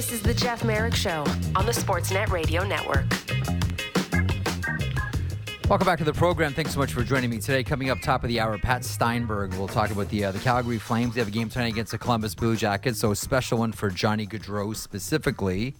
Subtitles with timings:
[0.00, 3.04] This is the Jeff Marek Show on the Sportsnet Radio Network.
[5.68, 6.54] Welcome back to the program.
[6.54, 7.62] Thanks so much for joining me today.
[7.62, 9.52] Coming up top of the hour, Pat Steinberg.
[9.52, 11.12] We'll talk about the uh, the Calgary Flames.
[11.12, 13.90] They have a game tonight against the Columbus Blue Jackets, so a special one for
[13.90, 15.74] Johnny Gaudreau specifically,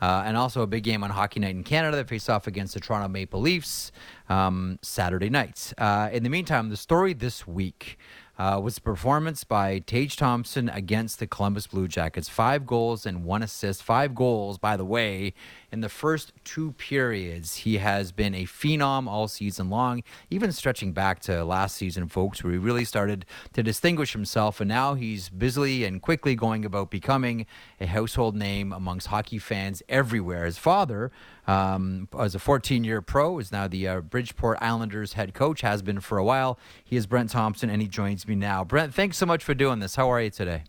[0.00, 1.98] uh, and also a big game on Hockey Night in Canada.
[1.98, 3.92] They face off against the Toronto Maple Leafs
[4.30, 5.74] um, Saturday night.
[5.76, 7.98] Uh, in the meantime, the story this week
[8.38, 12.28] uh, was the performance by Tage Thompson against the Columbus Blue Jackets.
[12.28, 13.82] Five goals and one assist.
[13.82, 15.32] Five goals, by the way,
[15.76, 17.56] in the first two periods.
[17.58, 22.42] He has been a phenom all season long, even stretching back to last season, folks,
[22.42, 24.58] where he really started to distinguish himself.
[24.58, 27.44] And now he's busily and quickly going about becoming
[27.78, 30.46] a household name amongst hockey fans everywhere.
[30.46, 31.12] His father,
[31.46, 35.82] um, as a 14 year pro, is now the uh, Bridgeport Islanders head coach, has
[35.82, 36.58] been for a while.
[36.82, 38.64] He is Brent Thompson, and he joins me now.
[38.64, 39.96] Brent, thanks so much for doing this.
[39.96, 40.64] How are you today?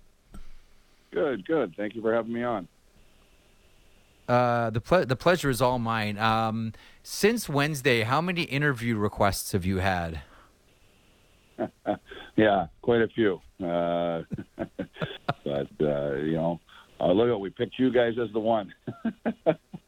[1.11, 1.75] Good, good.
[1.77, 2.67] Thank you for having me on.
[4.27, 6.17] Uh, the ple- the pleasure is all mine.
[6.17, 10.21] Um, since Wednesday, how many interview requests have you had?
[12.35, 13.39] yeah, quite a few.
[13.63, 14.23] Uh,
[15.43, 16.59] but uh, you know,
[16.99, 18.73] uh, look at we picked you guys as the one.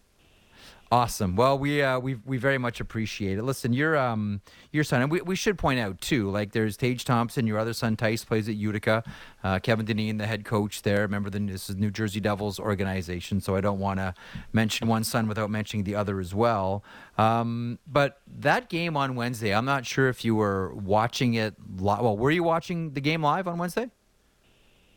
[0.91, 1.35] Awesome.
[1.35, 3.43] Well, we uh, we we very much appreciate it.
[3.43, 7.05] Listen, your um your son, and we, we should point out too, like there's Tage
[7.05, 9.03] Thompson, your other son Tyce plays at Utica.
[9.43, 11.01] Uh, Kevin Dineen, the head coach there.
[11.01, 14.15] Remember, the, this is New Jersey Devils organization, so I don't want to
[14.51, 16.83] mention one son without mentioning the other as well.
[17.19, 21.53] Um, but that game on Wednesday, I'm not sure if you were watching it.
[21.77, 23.91] Li- well, were you watching the game live on Wednesday?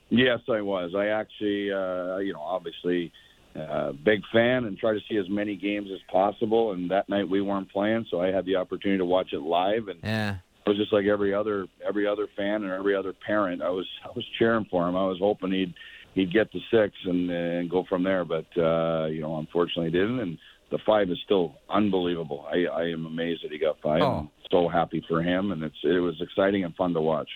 [0.09, 0.95] Yes, I was.
[0.95, 3.13] I actually, uh, you know, obviously
[3.57, 6.73] uh, big fan and try to see as many games as possible.
[6.73, 9.89] And that night we weren't playing, so I had the opportunity to watch it live.
[9.89, 10.37] And yeah.
[10.67, 13.63] I was just like every other every other fan and every other parent.
[13.63, 14.97] I was I was cheering for him.
[14.97, 15.75] I was hoping he'd
[16.15, 18.25] he'd get to six and and go from there.
[18.25, 20.21] But uh, you know, unfortunately, didn't.
[20.21, 20.39] And
[20.71, 22.47] the five is still unbelievable.
[22.51, 24.03] I, I am amazed that he got five.
[24.03, 24.19] Oh.
[24.21, 27.29] I'm so happy for him, and it's it was exciting and fun to watch.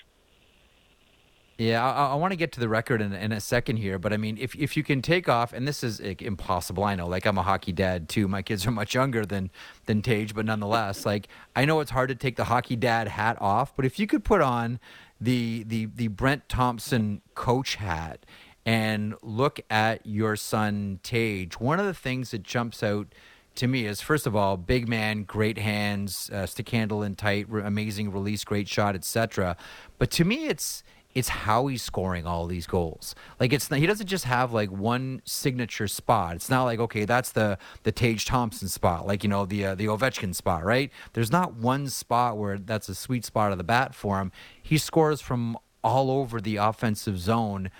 [1.59, 4.13] Yeah, I, I want to get to the record in, in a second here, but
[4.13, 7.07] I mean, if if you can take off, and this is like, impossible, I know.
[7.07, 8.29] Like I'm a hockey dad too.
[8.29, 9.51] My kids are much younger than
[9.87, 13.39] than Tage, but nonetheless, like I know it's hard to take the hockey dad hat
[13.41, 13.75] off.
[13.75, 14.79] But if you could put on
[15.19, 18.27] the the the Brent Thompson coach hat
[18.67, 23.15] and look at your son Tage, one of the things that jumps out
[23.55, 27.47] to me is first of all, big man, great hands, uh, stick handle and tight,
[27.49, 29.57] re- amazing release, great shot, etc.
[29.99, 30.83] But to me, it's
[31.17, 33.15] it's how he's scoring all these goals.
[33.41, 36.37] Like it's not, he doesn't just have like one signature spot.
[36.37, 39.75] It's not like okay, that's the the Tage Thompson spot, like you know the uh,
[39.75, 40.93] the Ovechkin spot, right?
[41.15, 44.31] There's not one spot where that's a sweet spot of the bat for him.
[44.63, 47.71] He scores from all over the offensive zone.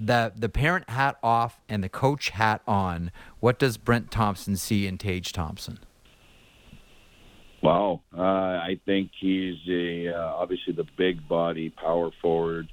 [0.00, 3.12] The the parent hat off and the coach hat on.
[3.40, 5.78] What does Brent Thompson see in Tage Thompson?
[7.62, 12.66] Wow, uh, I think he's a uh, obviously the big body power forward.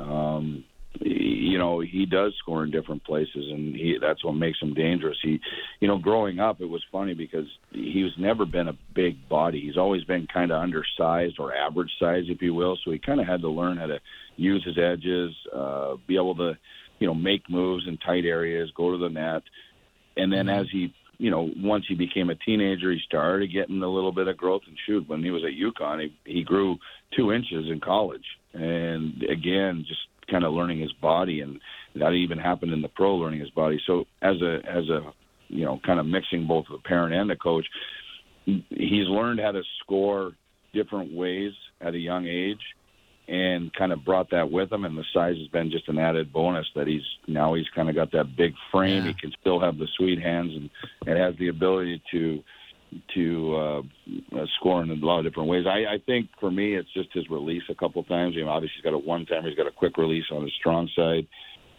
[0.00, 0.64] Um,
[1.00, 5.18] you know, he does score in different places, and he that's what makes him dangerous.
[5.22, 5.38] He,
[5.80, 9.60] you know, growing up, it was funny because he was never been a big body.
[9.60, 12.78] He's always been kind of undersized or average size, if you will.
[12.84, 13.98] So he kind of had to learn how to
[14.36, 16.56] use his edges, uh, be able to,
[16.98, 19.42] you know, make moves in tight areas, go to the net,
[20.16, 23.88] and then as he you know, once he became a teenager, he started getting a
[23.88, 25.08] little bit of growth and shoot.
[25.08, 26.76] When he was at UConn, he, he grew
[27.16, 28.24] two inches in college,
[28.54, 31.60] and again, just kind of learning his body, and
[31.96, 33.80] that even happened in the pro, learning his body.
[33.86, 35.12] So as a as a
[35.48, 37.66] you know, kind of mixing both the parent and the coach,
[38.44, 40.32] he's learned how to score
[40.72, 41.52] different ways
[41.82, 42.60] at a young age
[43.32, 44.84] and kind of brought that with him.
[44.84, 47.94] And the size has been just an added bonus that he's now he's kind of
[47.94, 49.04] got that big frame.
[49.04, 49.12] Yeah.
[49.12, 50.68] He can still have the sweet hands and,
[51.06, 52.42] and has the ability to
[53.14, 53.82] to uh,
[54.38, 55.64] uh, score in a lot of different ways.
[55.66, 58.34] I, I think for me, it's just his release a couple times.
[58.34, 59.44] You know, obviously he's got a one time.
[59.44, 61.26] He's got a quick release on his strong side.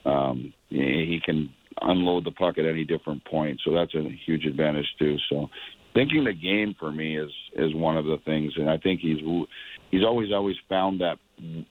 [0.05, 4.45] Um, he he can unload the puck at any different point, so that's a huge
[4.45, 5.17] advantage too.
[5.29, 5.51] So,
[5.93, 9.19] thinking the game for me is is one of the things, and I think he's
[9.91, 11.19] he's always always found that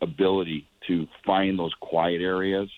[0.01, 2.69] ability to find those quiet areas,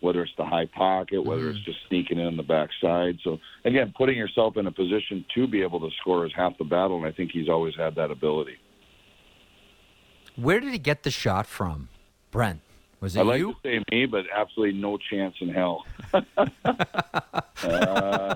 [0.00, 1.56] whether it's the high pocket, whether Mm-hmm.
[1.56, 3.18] it's just sneaking in on the backside.
[3.22, 6.64] So again, putting yourself in a position to be able to score is half the
[6.64, 8.56] battle, and I think he's always had that ability.
[10.36, 11.88] Where did he get the shot from,
[12.30, 12.60] Brent?
[13.00, 13.52] Was it I like you?
[13.52, 15.84] to say me, but absolutely no chance in hell.
[16.14, 16.20] uh,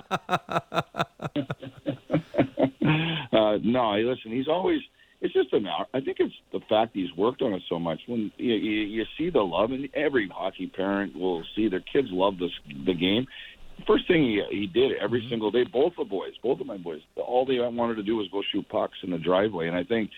[3.31, 4.81] uh, no, listen, he's always.
[5.25, 5.65] It's just an.
[5.65, 5.87] hour.
[5.93, 7.99] I think it's the fact he's worked on it so much.
[8.07, 12.09] When you, you, you see the love, and every hockey parent will see their kids
[12.11, 12.51] love this
[12.85, 13.25] the game.
[13.87, 15.29] first thing he he did every mm-hmm.
[15.31, 15.63] single day.
[15.63, 18.69] Both the boys, both of my boys, all they wanted to do was go shoot
[18.69, 20.11] pucks in the driveway, and I think.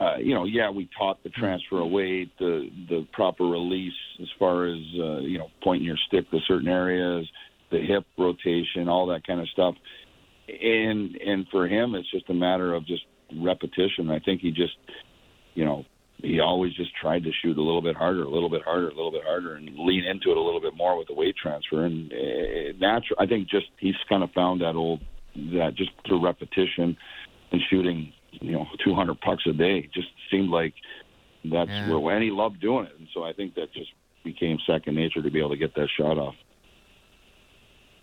[0.00, 4.66] Uh, you know, yeah, we taught the transfer away, the the proper release as far
[4.66, 7.24] as uh, you know, pointing your stick to certain areas,
[7.70, 9.76] the hip rotation, all that kind of stuff.
[10.48, 14.10] And and for him, it's just a matter of just repetition.
[14.10, 14.76] I think he just,
[15.54, 15.84] you know,
[16.22, 18.94] he always just tried to shoot a little bit harder, a little bit harder, a
[18.94, 21.84] little bit harder, and lean into it a little bit more with the weight transfer.
[21.84, 25.00] And uh, natural, I think, just he's kind of found that old
[25.34, 26.96] that just through repetition
[27.52, 30.74] and shooting, you know, 200 pucks a day just seemed like
[31.44, 31.90] that's yeah.
[31.90, 32.92] where, and he loved doing it.
[32.98, 33.90] And so I think that just
[34.24, 36.34] became second nature to be able to get that shot off.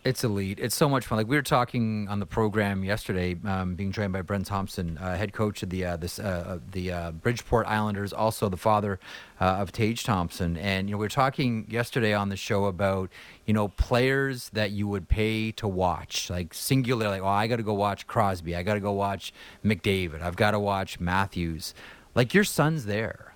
[0.06, 0.60] It's elite.
[0.60, 1.18] It's so much fun.
[1.18, 5.16] Like we were talking on the program yesterday, um, being joined by Brent Thompson, uh,
[5.16, 9.00] head coach of the uh, this uh, the uh, Bridgeport Islanders, also the father
[9.40, 10.58] uh, of Tage Thompson.
[10.58, 13.12] And you know, we were talking yesterday on the show about
[13.46, 17.08] you know players that you would pay to watch, like singular.
[17.08, 18.58] Like, oh, I got to go watch Crosby.
[18.58, 19.32] I got to go watch
[19.64, 20.22] McDavid.
[20.22, 21.74] I've got to watch Matthews.
[22.14, 23.33] Like your son's there.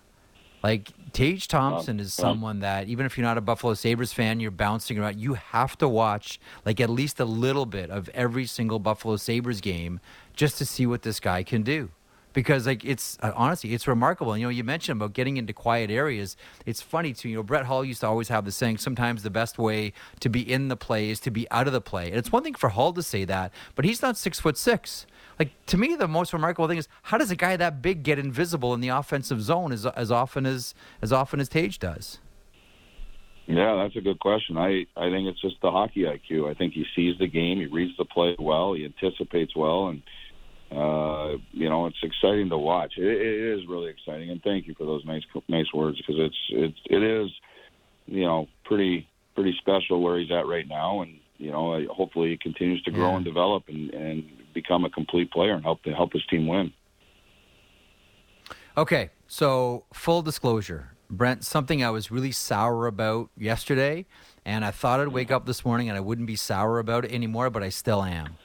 [0.63, 4.51] Like Tage Thompson is someone that even if you're not a Buffalo Sabres fan, you're
[4.51, 5.19] bouncing around.
[5.19, 9.61] You have to watch like at least a little bit of every single Buffalo Sabres
[9.61, 9.99] game
[10.35, 11.89] just to see what this guy can do.
[12.37, 14.37] Because like it's uh, honestly, it's remarkable.
[14.37, 16.37] You know, you mentioned about getting into quiet areas.
[16.67, 17.29] It's funny too.
[17.29, 20.29] You know, Brett Hull used to always have the saying, sometimes the best way to
[20.29, 22.09] be in the play is to be out of the play.
[22.09, 25.07] And it's one thing for Hull to say that, but he's not six foot six
[25.39, 28.19] like to me the most remarkable thing is how does a guy that big get
[28.19, 32.19] invisible in the offensive zone as as often as as often as Tage does?
[33.47, 34.57] Yeah, that's a good question.
[34.57, 36.49] I I think it's just the hockey IQ.
[36.49, 40.01] I think he sees the game, he reads the play well, he anticipates well, and
[40.71, 42.93] uh, you know it's exciting to watch.
[42.97, 46.37] It, it is really exciting, and thank you for those nice nice words because it's
[46.49, 47.29] it's it is
[48.05, 52.37] you know pretty pretty special where he's at right now, and you know hopefully he
[52.37, 53.15] continues to grow yeah.
[53.17, 56.73] and develop and and become a complete player and help to help his team win.
[58.77, 64.05] Okay, so full disclosure, Brent, something I was really sour about yesterday,
[64.45, 67.11] and I thought I'd wake up this morning and I wouldn't be sour about it
[67.11, 68.35] anymore, but I still am.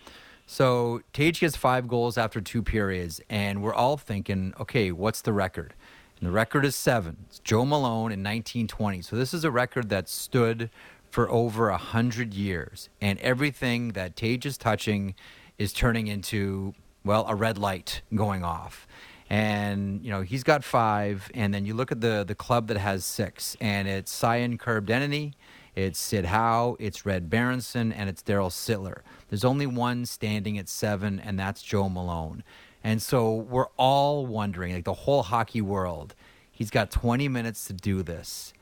[0.46, 5.32] So Tage gets five goals after two periods, and we're all thinking, okay, what's the
[5.32, 5.74] record?
[6.18, 7.24] And the record is seven.
[7.28, 9.02] It's Joe Malone in 1920.
[9.02, 10.70] So this is a record that stood
[11.10, 15.14] for over a hundred years, and everything that Tage is touching
[15.58, 16.74] is turning into
[17.04, 18.86] well a red light going off
[19.32, 22.76] and you know he's got five and then you look at the the club that
[22.76, 25.32] has six and it's Cy Denneny,
[25.74, 29.00] it's Syd Howe, it's Red Berenson, and it's Darryl Sittler.
[29.28, 32.44] There's only one standing at seven, and that's Joe Malone.
[32.84, 36.14] And so we're all wondering, like the whole hockey world,
[36.50, 38.52] he's got 20 minutes to do this.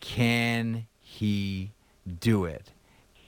[0.00, 1.72] Can he
[2.20, 2.70] do it?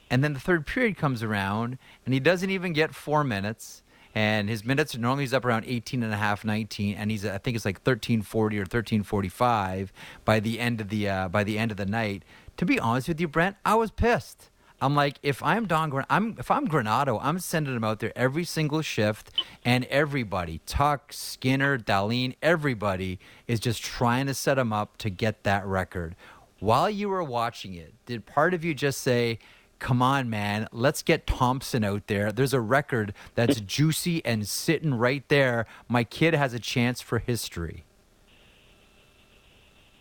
[0.09, 3.83] And then the third period comes around, and he doesn't even get four minutes.
[4.15, 7.23] And his minutes are normally he's up around 18 and a half, 19, and he's
[7.23, 9.93] I think it's like 1340 or 1345
[10.25, 12.23] by the end of the uh, by the end of the night.
[12.57, 14.49] To be honest with you, Brent, I was pissed.
[14.79, 18.15] I'm like, if I'm Don, Gran- I'm if I'm Granato, I'm sending him out there
[18.15, 19.31] every single shift,
[19.65, 25.43] and everybody, Tuch, Skinner, Dahlin, everybody is just trying to set him up to get
[25.43, 26.15] that record.
[26.59, 29.39] While you were watching it, did part of you just say,
[29.79, 32.31] come on, man, let's get Thompson out there.
[32.31, 35.65] There's a record that's juicy and sitting right there.
[35.87, 37.83] My kid has a chance for history.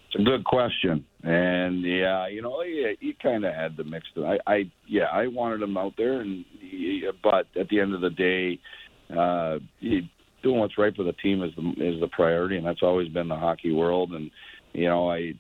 [0.09, 4.07] It's a good question, and yeah, you know, he, he kind of had the mix.
[4.17, 8.01] I, I, yeah, I wanted him out there, and he, but at the end of
[8.01, 8.61] the day,
[9.13, 10.09] uh, he,
[10.45, 13.27] doing what's right for the team is the is the priority, and that's always been
[13.27, 14.13] the hockey world.
[14.13, 14.31] And
[14.73, 15.33] you know, I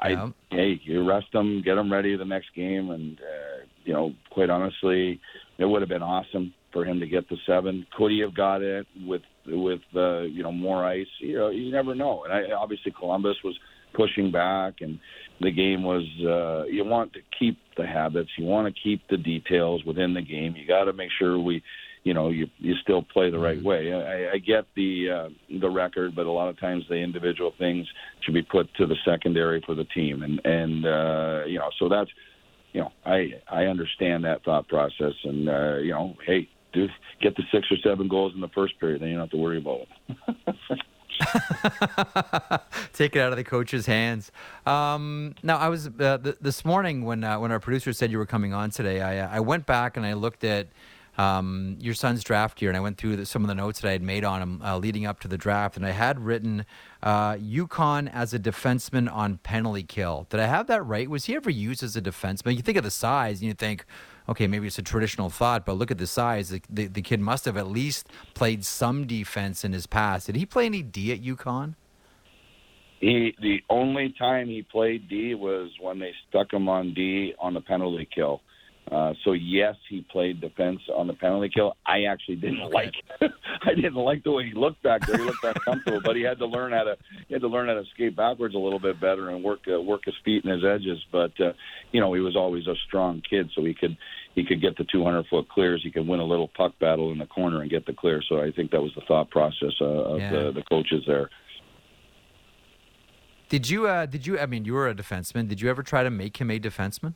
[0.00, 0.28] I yeah.
[0.50, 4.14] hey, you rest them, get them ready for the next game, and uh, you know,
[4.30, 5.20] quite honestly,
[5.58, 7.86] it would have been awesome for him to get the seven.
[7.94, 11.06] Could he have got it with with uh, you know more ice?
[11.18, 12.24] You know, you never know.
[12.24, 13.58] And I, obviously, Columbus was
[13.94, 14.98] pushing back, and
[15.40, 16.04] the game was.
[16.20, 18.30] Uh, you want to keep the habits.
[18.36, 20.54] You want to keep the details within the game.
[20.56, 21.62] You got to make sure we
[22.04, 23.66] you know you you still play the right mm-hmm.
[23.66, 23.92] way.
[23.92, 27.86] I, I get the uh, the record, but a lot of times the individual things
[28.22, 31.88] should be put to the secondary for the team, and and uh, you know so
[31.88, 32.10] that's
[32.72, 36.86] you know I I understand that thought process, and uh, you know hey do
[37.20, 39.36] get the six or seven goals in the first period, then you don't have to
[39.36, 40.54] worry about them.
[42.92, 44.32] Take it out of the coach's hands.
[44.66, 48.18] Um, now, I was uh, th- this morning when uh, when our producer said you
[48.18, 49.00] were coming on today.
[49.00, 50.68] I, uh, I went back and I looked at
[51.18, 53.88] um, your son's draft year, and I went through the, some of the notes that
[53.88, 56.64] I had made on him uh, leading up to the draft, and I had written
[57.02, 60.26] uh, UConn as a defenseman on penalty kill.
[60.30, 61.10] Did I have that right?
[61.10, 62.56] Was he ever used as a defenseman?
[62.56, 63.84] You think of the size, and you think,
[64.28, 66.50] okay, maybe it's a traditional thought, but look at the size.
[66.50, 70.26] The, the, the kid must have at least played some defense in his past.
[70.26, 71.74] Did he play any D at UConn?
[73.00, 77.54] He the only time he played D was when they stuck him on D on
[77.54, 78.42] the penalty kill.
[78.90, 81.76] Uh, so yes, he played defense on the penalty kill.
[81.86, 82.92] I actually didn't like.
[83.20, 85.16] I didn't like the way he looked back there.
[85.16, 86.96] He looked uncomfortable, but he had to learn how to.
[87.28, 89.80] He had to learn how to skate backwards a little bit better and work uh,
[89.80, 90.98] work his feet and his edges.
[91.12, 91.52] But uh,
[91.92, 93.96] you know, he was always a strong kid, so he could
[94.34, 95.82] he could get the 200 foot clears.
[95.84, 98.22] He could win a little puck battle in the corner and get the clear.
[98.28, 100.30] So I think that was the thought process uh, of yeah.
[100.30, 101.30] the, the coaches there.
[103.48, 103.86] Did you?
[103.86, 104.36] Uh, did you?
[104.36, 105.46] I mean, you were a defenseman.
[105.46, 107.14] Did you ever try to make him a defenseman?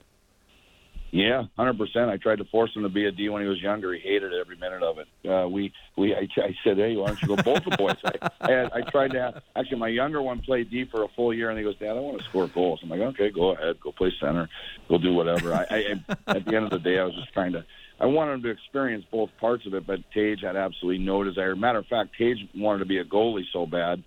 [1.15, 2.11] Yeah, hundred percent.
[2.11, 3.93] I tried to force him to be a D when he was younger.
[3.93, 5.07] He hated every minute of it.
[5.25, 8.31] Uh, we, we, I, I said, "Hey, why don't you go both the boys?" I,
[8.41, 9.21] I, had, I tried to.
[9.21, 11.91] Have, actually, my younger one played D for a full year, and he goes, "Dad,
[11.91, 14.49] I want to score goals." I'm like, "Okay, go ahead, go play center,
[14.89, 17.53] go do whatever." I, I, at the end of the day, I was just trying
[17.53, 17.65] to.
[18.01, 21.55] I wanted him to experience both parts of it, but Tage had absolutely no desire.
[21.55, 24.03] Matter of fact, Tage wanted to be a goalie so bad.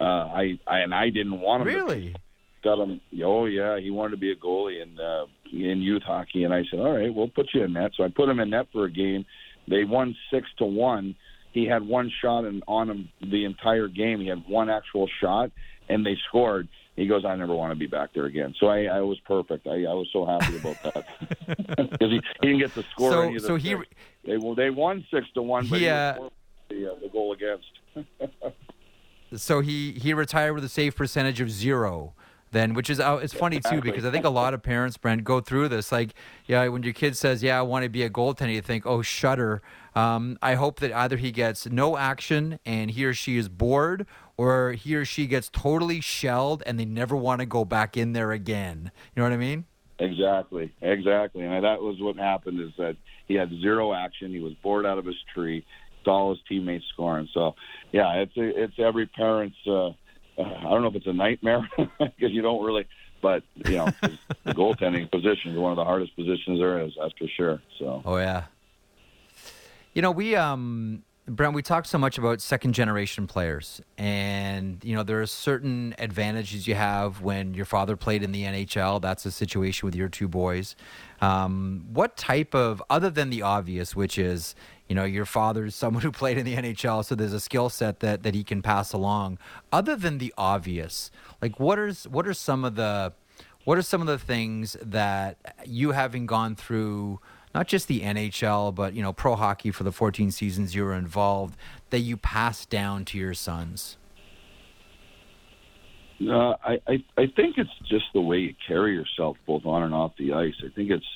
[0.00, 1.68] Uh, I, I and I didn't want him.
[1.68, 2.14] Really?
[2.14, 2.20] To,
[2.64, 3.00] got him.
[3.24, 6.62] Oh yeah, he wanted to be a goalie in uh, in youth hockey, and I
[6.70, 7.92] said, all right, we'll put you in net.
[7.96, 9.24] So I put him in net for a game.
[9.68, 11.14] They won six to one.
[11.52, 14.20] He had one shot and on him the entire game.
[14.20, 15.50] He had one actual shot,
[15.88, 16.68] and they scored.
[16.96, 18.54] He goes, I never want to be back there again.
[18.58, 19.66] So I, I was perfect.
[19.66, 21.04] I, I was so happy about that
[21.90, 23.12] because he, he didn't get to score.
[23.12, 23.76] So, any so he
[24.24, 26.14] they well they won six to one, but he, uh,
[26.68, 27.66] the, uh, the goal against.
[29.36, 32.14] so he he retired with a save percentage of zero
[32.50, 35.24] then which is uh, it's funny too because I think a lot of parents, Brent,
[35.24, 35.92] go through this.
[35.92, 36.14] Like,
[36.46, 39.02] yeah, when your kid says, "Yeah, I want to be a goaltender," you think, "Oh,
[39.02, 39.62] shudder."
[39.94, 44.06] Um, I hope that either he gets no action and he or she is bored,
[44.36, 48.12] or he or she gets totally shelled and they never want to go back in
[48.12, 48.92] there again.
[49.14, 49.64] You know what I mean?
[49.98, 51.44] Exactly, exactly.
[51.44, 54.30] And that was what happened is that he had zero action.
[54.30, 55.66] He was bored out of his tree.
[56.04, 57.28] Saw all his teammates scoring.
[57.34, 57.56] So,
[57.92, 59.56] yeah, it's it's every parent's.
[59.66, 59.90] Uh,
[60.38, 62.86] I don't know if it's a nightmare because you don't really,
[63.20, 63.88] but you know,
[64.44, 66.92] the goaltending position is one of the hardest positions there is.
[67.00, 67.62] That's for sure.
[67.78, 68.02] So.
[68.04, 68.44] Oh yeah.
[69.94, 74.96] You know, we um Brent, we talked so much about second generation players, and you
[74.96, 79.02] know there are certain advantages you have when your father played in the NHL.
[79.02, 80.74] That's a situation with your two boys.
[81.20, 84.54] Um, what type of, other than the obvious, which is
[84.88, 88.00] you know your father's someone who played in the NHL, so there's a skill set
[88.00, 89.38] that that he can pass along.
[89.72, 91.10] Other than the obvious,
[91.42, 93.12] like what are what are some of the
[93.64, 97.20] what are some of the things that you having gone through?
[97.54, 100.94] not just the NHL, but you know, pro hockey for the 14 seasons you were
[100.94, 101.56] involved
[101.90, 103.96] that you passed down to your sons?
[106.20, 109.94] Uh, I, I I think it's just the way you carry yourself, both on and
[109.94, 110.54] off the ice.
[110.64, 111.06] I think it's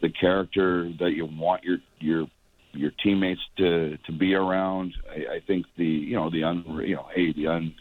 [0.00, 2.26] the character that you want your your
[2.74, 4.94] your teammates to to be around.
[5.10, 7.74] I, I think the you know the un you know hey the un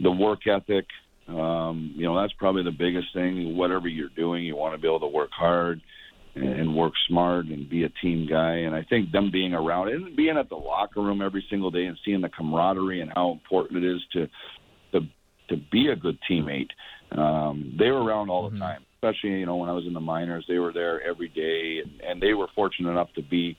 [0.00, 0.86] the work ethic.
[1.28, 3.56] Um, you know that's probably the biggest thing.
[3.56, 5.80] Whatever you're doing, you want to be able to work hard
[6.36, 8.54] and work smart and be a team guy.
[8.54, 11.84] And I think them being around and being at the locker room every single day
[11.84, 14.28] and seeing the camaraderie and how important it is to
[14.92, 15.06] to
[15.48, 16.70] to be a good teammate.
[17.12, 18.62] Um, they were around all the mm-hmm.
[18.62, 20.44] time, especially you know when I was in the minors.
[20.48, 23.56] They were there every day, and, and they were fortunate enough to be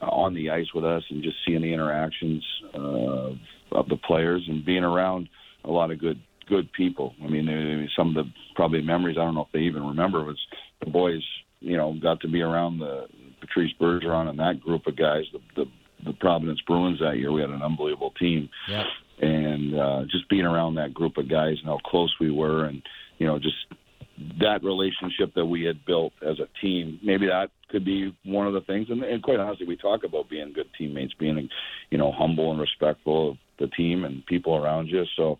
[0.00, 3.30] on the ice with us and just seeing the interactions uh,
[3.72, 5.28] of the players and being around
[5.64, 7.12] a lot of good good people.
[7.24, 10.38] I mean, some of the probably memories I don't know if they even remember was
[10.84, 11.22] the boys
[11.60, 13.06] you know, got to be around the
[13.40, 15.70] Patrice Bergeron and that group of guys, the, the
[16.04, 17.32] the Providence Bruins that year.
[17.32, 18.84] We had an unbelievable team, yeah.
[19.20, 22.82] and uh, just being around that group of guys and how close we were, and
[23.18, 23.56] you know, just
[24.40, 26.98] that relationship that we had built as a team.
[27.02, 28.88] Maybe that could be one of the things.
[28.88, 31.48] And, and quite honestly, we talk about being good teammates, being
[31.90, 35.04] you know humble and respectful of the team and people around you.
[35.16, 35.38] So.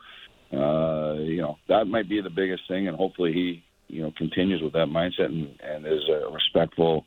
[0.53, 4.63] Uh, you know that might be the biggest thing, and hopefully he you know continues
[4.63, 7.05] with that mindset and, and is a respectful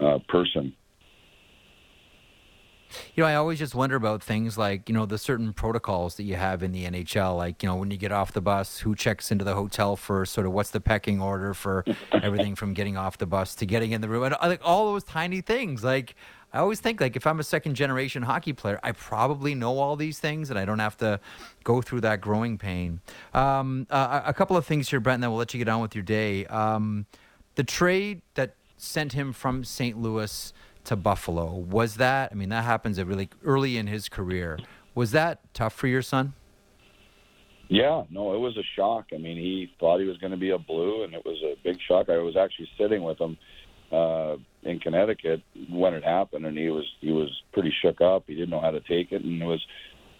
[0.00, 0.72] uh, person.
[3.14, 6.24] You know, I always just wonder about things like, you know, the certain protocols that
[6.24, 7.36] you have in the NHL.
[7.36, 10.32] Like, you know, when you get off the bus, who checks into the hotel first?
[10.32, 13.92] Sort of what's the pecking order for everything from getting off the bus to getting
[13.92, 14.24] in the room?
[14.24, 15.84] And like all those tiny things.
[15.84, 16.14] Like,
[16.52, 19.96] I always think like if I'm a second generation hockey player, I probably know all
[19.96, 21.20] these things and I don't have to
[21.62, 23.00] go through that growing pain.
[23.32, 25.80] Um, uh, a couple of things here, Brent, and then we'll let you get on
[25.80, 26.46] with your day.
[26.46, 27.06] Um,
[27.54, 30.00] the trade that sent him from St.
[30.00, 30.52] Louis
[30.84, 31.52] to Buffalo.
[31.54, 32.30] Was that?
[32.32, 34.58] I mean, that happens at really early in his career.
[34.94, 36.34] Was that tough for your son?
[37.68, 39.06] Yeah, no, it was a shock.
[39.14, 41.54] I mean, he thought he was going to be a blue, and it was a
[41.62, 42.08] big shock.
[42.08, 43.38] I was actually sitting with him
[43.92, 48.24] uh, in Connecticut when it happened, and he was he was pretty shook up.
[48.26, 49.64] He didn't know how to take it, and it was,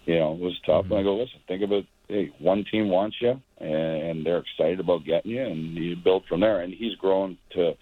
[0.07, 0.85] you know, it was tough.
[0.85, 0.93] Mm-hmm.
[0.93, 5.05] And I go, listen, think about hey, one team wants you, and they're excited about
[5.05, 6.61] getting you, and you build from there.
[6.61, 7.73] And he's grown to,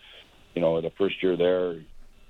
[0.54, 1.80] you know, the first year there,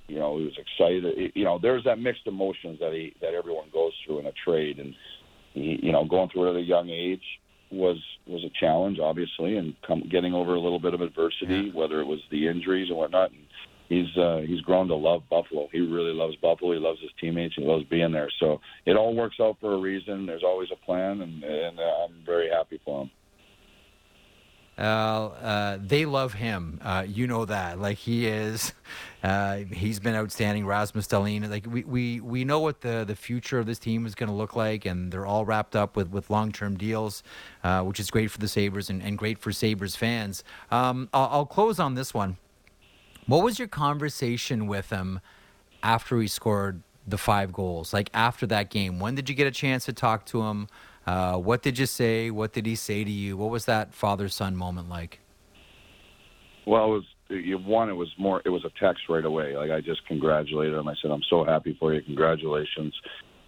[0.09, 1.33] you know, he was excited.
[1.35, 4.79] You know, there's that mixed emotions that he that everyone goes through in a trade,
[4.79, 4.95] and
[5.55, 7.23] he, you know, going through it at a young age
[7.71, 11.73] was was a challenge, obviously, and come, getting over a little bit of adversity, yeah.
[11.73, 13.31] whether it was the injuries and whatnot.
[13.31, 13.43] And
[13.89, 15.69] he's uh, he's grown to love Buffalo.
[15.71, 16.73] He really loves Buffalo.
[16.73, 17.55] He loves his teammates.
[17.57, 18.31] He loves being there.
[18.41, 20.27] So it all works out for a reason.
[20.27, 23.11] There's always a plan, and, and uh, I'm very happy for him.
[24.79, 26.81] Uh, uh, they love him.
[26.83, 27.81] Uh, you know that.
[27.81, 28.73] Like he is,
[29.23, 30.67] uh, he's been outstanding.
[30.67, 31.49] Rasmus Dahlin.
[31.51, 34.35] Like we, we, we know what the, the future of this team is going to
[34.35, 37.23] look like, and they're all wrapped up with, with long term deals,
[37.65, 40.45] uh, which is great for the Sabres and, and great for Sabres fans.
[40.71, 42.37] Um, I'll, I'll close on this one.
[43.27, 45.21] What was your conversation with him
[45.83, 47.93] after he scored the five goals?
[47.93, 50.69] Like after that game, when did you get a chance to talk to him?
[51.07, 52.31] Uh, what did you say?
[52.31, 53.37] What did he say to you?
[53.37, 55.21] What was that father son moment like?
[56.67, 57.89] Well, it was one.
[57.91, 58.43] It was more.
[58.45, 59.57] It was a text right away.
[59.57, 60.89] Like I just congratulated him.
[60.89, 62.03] I said, "I'm so happy for you.
[62.03, 62.95] Congratulations."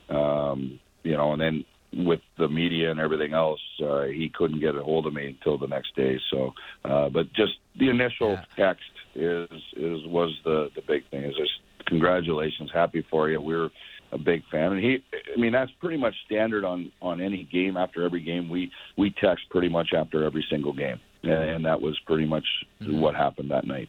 [0.08, 4.76] Um, you know, and then with the media and everything else, uh, he couldn't get
[4.76, 6.20] a hold of me until the next day.
[6.30, 6.52] So,
[6.84, 8.44] uh, but just the initial yeah.
[8.56, 11.25] text is is was the the big thing.
[11.25, 11.52] Is just
[11.87, 13.40] congratulations, happy for you.
[13.40, 13.70] We're
[14.12, 15.02] a big fan, and he.
[15.34, 17.76] I mean, that's pretty much standard on on any game.
[17.76, 21.98] After every game, we we text pretty much after every single game, and that was
[22.06, 22.46] pretty much
[22.80, 23.00] mm-hmm.
[23.00, 23.88] what happened that night.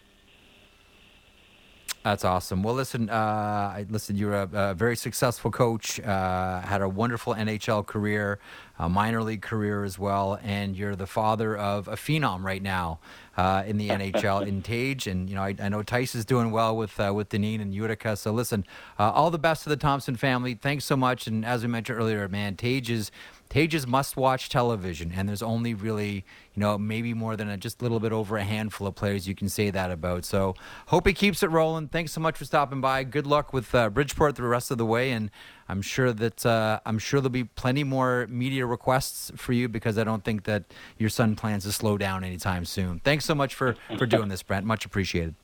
[2.04, 2.64] That's awesome.
[2.64, 4.16] Well, listen, uh, listen.
[4.16, 6.00] You're a, a, very successful coach.
[6.00, 8.40] Uh, had a wonderful NHL career,
[8.80, 13.00] a minor league career as well, and you're the father of a phenom right now
[13.38, 15.06] uh, in the NHL in Tage.
[15.06, 17.72] And you know, I, I, know Tyce is doing well with uh, with Dineen and
[17.72, 18.16] Utica.
[18.16, 18.66] So listen,
[18.98, 20.56] uh, all the best to the Thompson family.
[20.56, 21.28] Thanks so much.
[21.28, 23.12] And as we mentioned earlier, man, Tage is
[23.52, 27.84] Tage's must-watch television, and there's only really, you know, maybe more than a, just a
[27.84, 30.24] little bit over a handful of players you can say that about.
[30.24, 30.56] So
[30.88, 31.90] hope he keeps it rolling.
[31.90, 33.04] Thanks so much for stopping by.
[33.04, 35.30] Good luck with uh, Bridgeport the rest of the way, and
[35.68, 39.98] I'm sure that uh, I'm sure there'll be plenty more media requests for you because
[39.98, 40.64] I don't think that
[40.98, 43.02] your son plans to slow down anytime soon.
[43.04, 44.66] Thanks so much for for doing this, Brent.
[44.66, 45.36] Much appreciated.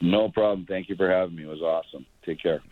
[0.00, 0.66] No problem.
[0.68, 1.42] Thank you for having me.
[1.42, 2.06] It was awesome.
[2.24, 2.62] Take care.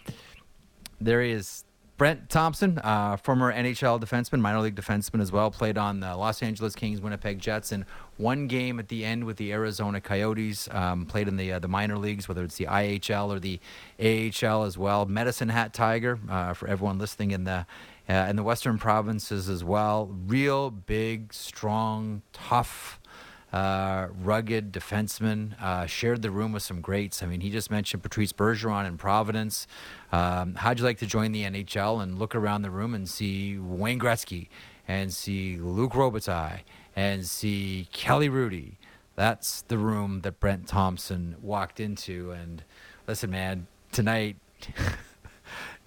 [1.00, 1.64] There he is.
[2.02, 6.42] Brent Thompson, uh, former NHL defenseman, minor league defenseman as well, played on the Los
[6.42, 7.84] Angeles Kings, Winnipeg Jets, and
[8.16, 10.68] one game at the end with the Arizona Coyotes.
[10.72, 13.60] Um, played in the uh, the minor leagues, whether it's the IHL or the
[14.00, 15.06] AHL as well.
[15.06, 17.66] Medicine Hat Tiger uh, for everyone listening in the
[18.08, 20.10] uh, in the Western provinces as well.
[20.26, 22.98] Real big, strong, tough
[23.52, 25.60] uh, rugged defenseman.
[25.60, 27.22] Uh, shared the room with some greats.
[27.22, 29.66] I mean, he just mentioned Patrice Bergeron in Providence.
[30.10, 33.58] Um, how'd you like to join the NHL and look around the room and see
[33.58, 34.48] Wayne Gretzky
[34.88, 36.60] and see Luc Robitaille
[36.96, 38.76] and see Kelly Hrudey?
[39.14, 42.30] That's the room that Brent Thompson walked into.
[42.30, 42.64] And
[43.06, 44.36] listen, man, tonight.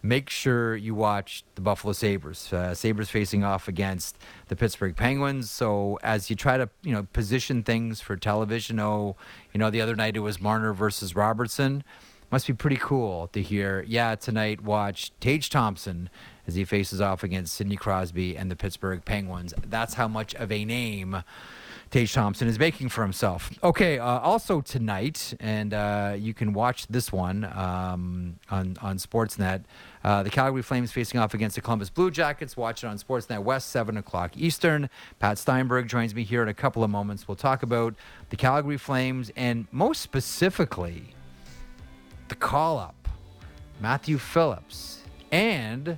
[0.08, 2.52] make sure you watch the Buffalo Sabres.
[2.54, 5.50] Uh, Sabres facing off against the Pittsburgh Penguins.
[5.50, 9.16] So as you try to, you know, position things for television, oh,
[9.54, 11.84] you know, the other night it was Marner versus Robertson.
[12.32, 13.86] Must be pretty cool to hear.
[13.88, 16.10] Yeah, tonight watch Tage Thompson
[16.48, 19.54] as he faces off against Sidney Crosby and the Pittsburgh Penguins.
[19.66, 21.24] That's how much of a name
[21.92, 23.52] Tage Thompson is making for himself.
[23.64, 29.64] Okay, uh, also tonight, and uh, you can watch this one um, on on Sportsnet.
[30.06, 32.56] Uh, the Calgary Flames facing off against the Columbus Blue Jackets.
[32.56, 34.88] Watch it on Sportsnet West, seven o'clock Eastern.
[35.18, 37.28] Pat Steinberg joins me here in a couple of moments.
[37.28, 37.96] We'll talk about
[38.30, 41.16] the Calgary Flames and most specifically
[42.28, 43.10] the call up,
[43.82, 45.98] Matthew Phillips, and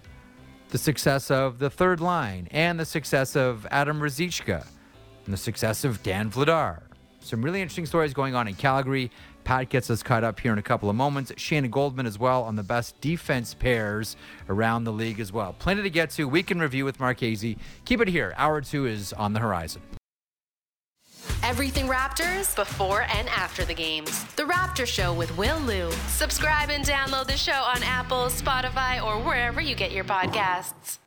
[0.70, 4.66] the success of the third line and the success of Adam Ruzicka
[5.26, 6.84] and the success of Dan Vladar.
[7.20, 9.12] Some really interesting stories going on in Calgary.
[9.48, 11.32] Pat gets us caught up here in a couple of moments.
[11.32, 14.18] Shayna Goldman as well on the best defense pairs
[14.50, 15.56] around the league as well.
[15.58, 16.28] Plenty to get to.
[16.28, 17.58] Week in review with Marchese.
[17.86, 18.34] Keep it here.
[18.36, 19.82] Hour two is on the horizon.
[21.44, 24.26] Everything Raptors before and after the games.
[24.36, 25.92] The Raptor Show with Will Lou.
[26.10, 30.98] Subscribe and download the show on Apple, Spotify, or wherever you get your podcasts.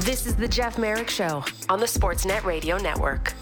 [0.00, 3.32] This is the Jeff Marek Show on the Sportsnet Radio Network.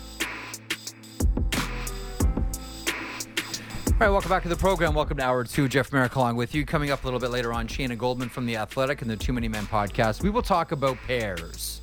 [3.94, 4.92] All right, welcome back to the program.
[4.92, 5.68] Welcome to hour two.
[5.68, 6.66] Jeff Marek along with you.
[6.66, 9.33] Coming up a little bit later on, Shayna Goldman from The Athletic and the Too
[9.33, 10.20] Many Men podcast.
[10.20, 11.80] We will talk about pairs.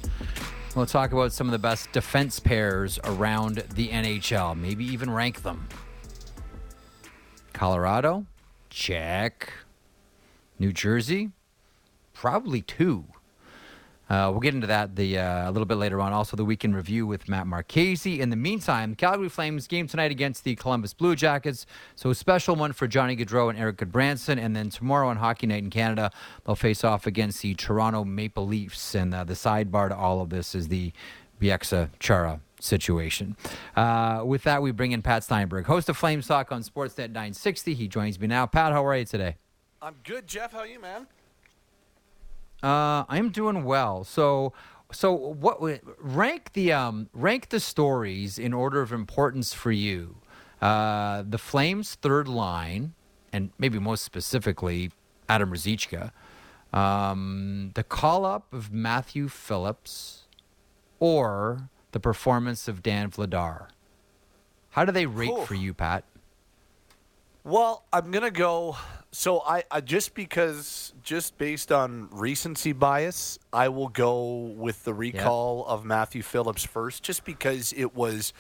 [0.75, 5.43] We'll talk about some of the best defense pairs around the NHL, maybe even rank
[5.43, 5.69] them.
[7.53, 8.25] Colorado,
[8.69, 9.53] check.
[10.59, 11.31] New Jersey,
[12.13, 13.05] probably two.
[14.11, 16.11] Uh, we'll get into that the uh, a little bit later on.
[16.11, 18.19] Also, the weekend review with Matt Marchese.
[18.19, 21.65] In the meantime, Calgary Flames game tonight against the Columbus Blue Jackets.
[21.95, 24.37] So a special one for Johnny Gaudreau and Erik Gudbranson.
[24.37, 26.11] And then tomorrow on Hockey Night in Canada,
[26.45, 28.95] they'll face off against the Toronto Maple Leafs.
[28.95, 30.91] And uh, the sidebar to all of this is the
[31.39, 33.37] Bieksa Chara situation.
[33.77, 37.75] Uh, with that, we bring in Pat Steinberg, host of Flames Talk on Sportsnet 960.
[37.75, 38.45] He joins me now.
[38.45, 39.37] Pat, how are you today?
[39.81, 40.51] I'm good, Jeff.
[40.51, 41.07] How are you, man?
[42.63, 44.03] Uh, I'm doing well.
[44.03, 44.53] So,
[44.91, 45.59] so what?
[45.99, 50.17] Rank the um, rank the stories in order of importance for you.
[50.61, 52.93] Uh, the Flames' third line,
[53.33, 54.91] and maybe most specifically,
[55.27, 56.11] Adam Ruzicka.
[56.71, 60.27] Um, the call up of Matthew Phillips,
[60.99, 63.67] or the performance of Dan Vladar.
[64.71, 66.05] How do they rate for you, Pat?
[67.43, 68.77] Well, I'm gonna go.
[69.13, 74.93] So I, I just because just based on recency bias, I will go with the
[74.93, 78.31] recall of Matthew Phillips first, just because it was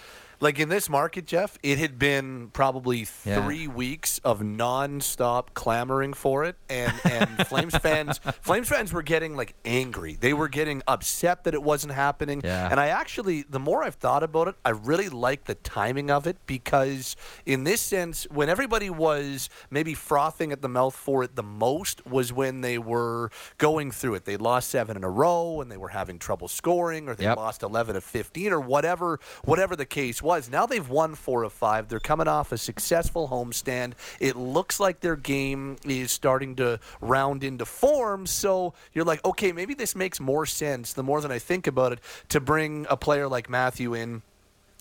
[0.41, 3.43] like in this market, Jeff, it had been probably Yeah.
[3.45, 9.35] three weeks of nonstop clamoring for it, and and Flames fans, Flames fans were getting
[9.37, 10.17] like angry.
[10.19, 12.41] They were getting upset that it wasn't happening.
[12.43, 12.67] Yeah.
[12.69, 16.25] And I actually, the more I've thought about it, I really like the timing of
[16.27, 21.35] it because in this sense, when everybody was maybe frothing at the mouth for it
[21.35, 24.25] the most was when they were going through it.
[24.25, 27.37] They lost seven in a row and they were having trouble scoring, or they Yep.
[27.37, 30.30] lost eleven of fifteen, or whatever, whatever the case was.
[30.31, 31.87] Now they've won four of five.
[31.87, 33.93] They're coming off a successful homestand.
[34.19, 38.25] It looks like their game is starting to round into form.
[38.25, 41.91] So you're like, okay, maybe this makes more sense the more than I think about
[41.91, 44.21] it to bring a player like Matthew in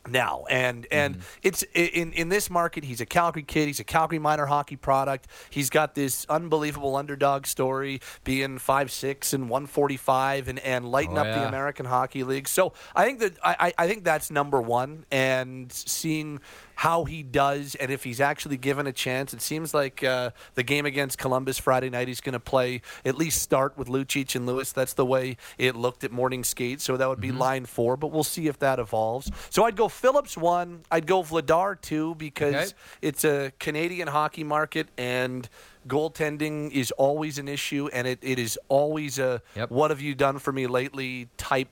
[0.09, 0.45] now.
[0.49, 1.25] And and mm-hmm.
[1.43, 3.67] it's in in this market he's a calgary kid.
[3.67, 5.27] He's a calgary minor hockey product.
[5.51, 11.23] He's got this unbelievable underdog story being five six and 145 and and lighting Oh,
[11.23, 12.49] up the american hockey league.
[12.49, 15.05] So i think that i I think that's number one.
[15.11, 16.41] And seeing
[16.81, 20.63] how he does and if he's actually given a chance it seems like uh, the
[20.63, 24.47] game against columbus friday night he's going to play at least start with lucic and
[24.47, 27.99] lewis that's the way it looked at morning skate so that would be line four
[27.99, 32.15] but we'll see if that evolves so i'd go phillips one i'd go vladar two
[32.15, 32.69] because Okay.
[33.03, 35.51] it's a canadian hockey market and
[35.87, 39.71] goaltending is always an issue and it, it is always a Yep.
[39.71, 41.69] what have you done for me lately type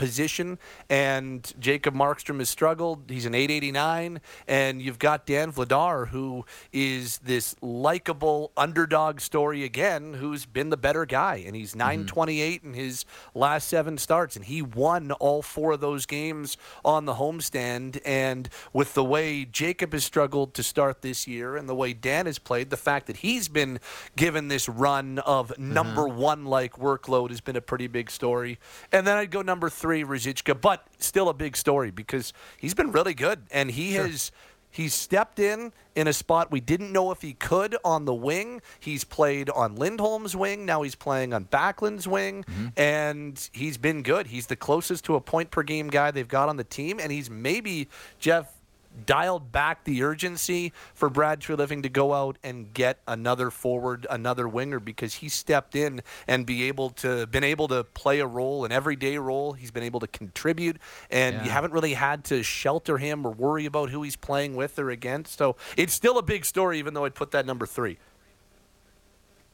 [0.00, 0.58] position
[0.88, 3.02] and Jacob Markstrom has struggled.
[3.10, 10.14] He's an 889 and you've got Dan Vladar who is this likable underdog story again
[10.14, 11.80] who's been the better guy and he's mm-hmm.
[11.80, 17.04] 928 in his last 7 starts and he won all four of those games on
[17.04, 21.74] the homestand and with the way Jacob has struggled to start this year and the
[21.74, 23.78] way Dan has played the fact that he's been
[24.16, 25.74] given this run of mm-hmm.
[25.74, 28.58] number 1 like workload has been a pretty big story.
[28.90, 32.92] And then I'd go number 3 Ruzicka but still a big story because he's been
[32.92, 34.30] really good and he has
[34.70, 38.62] He's stepped in in a spot we didn't know if he could on the wing.
[38.78, 40.64] He's played on Lindholm's wing.
[40.64, 42.68] Now he's playing on Backlund's wing, mm-hmm.
[42.76, 44.28] and he's been good.
[44.28, 47.10] He's the closest to a point per game guy they've got on the team, and
[47.10, 47.88] he's maybe
[48.20, 48.59] Jeff
[49.06, 54.48] dialed back the urgency for Brad Treliving to go out and get another forward, another
[54.48, 58.64] winger because he stepped in and be able to been able to play a role,
[58.64, 59.52] an everyday role.
[59.52, 60.78] He's been able to contribute,
[61.10, 64.78] and you haven't really had to shelter him or worry about who he's playing with
[64.78, 65.36] or against.
[65.38, 67.98] So it's still a big story, even though I'd put that number three.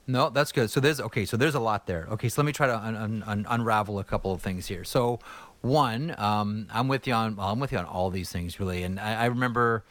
[0.07, 0.71] No, that's good.
[0.71, 1.25] So there's okay.
[1.25, 2.07] So there's a lot there.
[2.13, 4.85] Okay, so let me try to un- un- un- unravel a couple of things here.
[4.85, 5.19] So
[5.63, 7.37] one, um, I'm with you on.
[7.37, 8.85] Well, I'm with you on all these things really.
[8.85, 9.85] And I, I remember,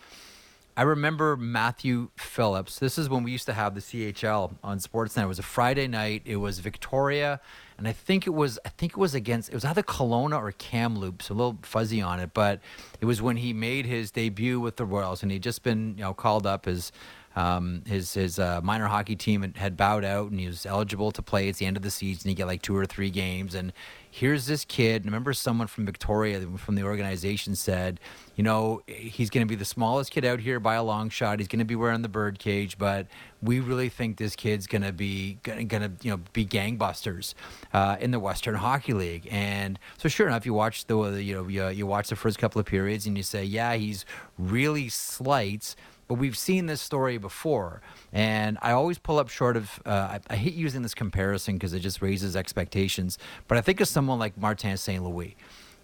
[0.77, 2.79] I remember Matthew Phillips.
[2.79, 5.23] This is when we used to have the CHL on Sportsnet.
[5.23, 6.21] It was a Friday night.
[6.23, 7.41] It was Victoria,
[7.77, 8.57] and I think it was.
[8.65, 9.49] I think it was against.
[9.49, 11.29] It was either Kelowna or Kamloops.
[11.29, 12.61] A little fuzzy on it, but
[13.01, 16.03] it was when he made his debut with the Royals, and he'd just been you
[16.03, 16.93] know called up as
[17.35, 21.21] um, his his uh, minor hockey team had, bowed out, and he was eligible to
[21.21, 22.29] play at the end of the season.
[22.29, 23.73] He get like two or three games, and
[24.09, 25.01] here's this kid.
[25.01, 27.99] I remember someone from Victoria from the organization said,
[28.37, 31.39] you know, he's going to be the smallest kid out here by a long shot.
[31.39, 33.07] He's going to be wearing the bird cage, but
[33.41, 37.33] we really think this kid's going to be going to you know be gangbusters
[37.73, 39.27] uh, in the Western Hockey League.
[39.29, 42.61] And so, sure enough, you watch the you know you, you watch the first couple
[42.61, 44.05] of periods, and you say, yeah, he's
[44.37, 45.75] really slight
[46.07, 47.81] but we've seen this story before.
[48.13, 51.73] And I always pull up short of, uh, I, I hate using this comparison because
[51.73, 55.03] it just raises expectations, but I think of someone like Martin St.
[55.03, 55.35] Louis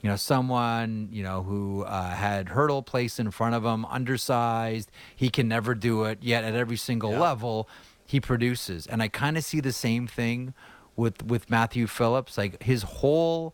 [0.02, 4.92] you know, someone, you know, who uh, had hurdle placed in front of him, undersized,
[5.16, 7.20] he can never do it, yet at every single yeah.
[7.20, 7.70] level,
[8.06, 8.88] he produces.
[8.88, 10.54] And I kind of see the same thing
[10.96, 12.38] with with Matthew Phillips.
[12.38, 13.54] Like his whole,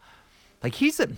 [0.63, 1.09] like he's a,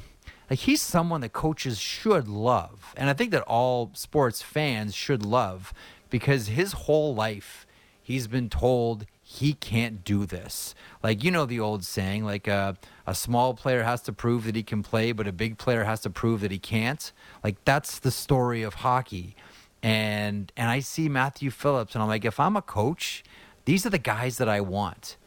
[0.50, 5.26] like he's someone that coaches should love, and I think that all sports fans should
[5.26, 5.74] love
[6.10, 7.66] because his whole life
[8.02, 10.74] he's been told he can't do this.
[11.04, 12.74] Like you know the old saying, like a uh,
[13.06, 16.02] a small player has to prove that he can play, but a big player has
[16.02, 17.12] to prove that he can't.
[17.44, 19.36] Like that's the story of hockey.
[19.82, 23.24] And and I see Matthew Phillips, and I'm like, if I'm a coach,
[23.66, 25.18] these are the guys that I want.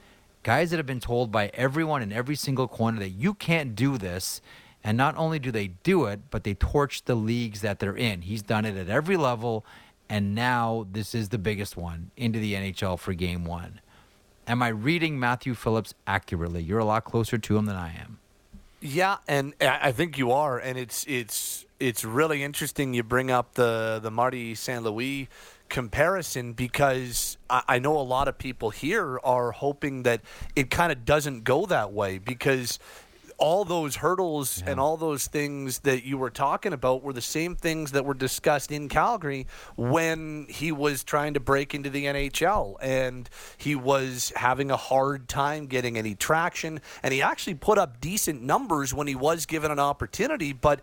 [0.43, 3.97] Guys that have been told by everyone in every single corner that you can't do
[3.97, 4.41] this.
[4.85, 8.23] And not only do they do it, but they torch the leagues that they're in.
[8.23, 9.65] He's done it at every level,
[10.09, 13.81] and now this is the biggest one into the NHL for game one.
[14.47, 16.63] Am I reading Matthew Phillips accurately?
[16.63, 18.19] You're a lot closer to him than I am.
[18.81, 22.95] Yeah, and I think you are, and it's it's it's really interesting.
[22.95, 24.83] You bring up the the Marty St.
[24.83, 25.29] Louis
[25.69, 30.21] comparison because I, I know a lot of people here are hoping that
[30.55, 32.79] it kind of doesn't go that way because
[33.43, 34.71] all those hurdles yeah.
[34.71, 38.15] and all those things that you were talking about were the same things that were
[38.15, 44.33] discussed in Calgary when he was trying to break into the NHL and he was
[44.37, 46.81] having a hard time getting any traction.
[47.03, 50.53] And he actually put up decent numbers when he was given an opportunity.
[50.53, 50.81] But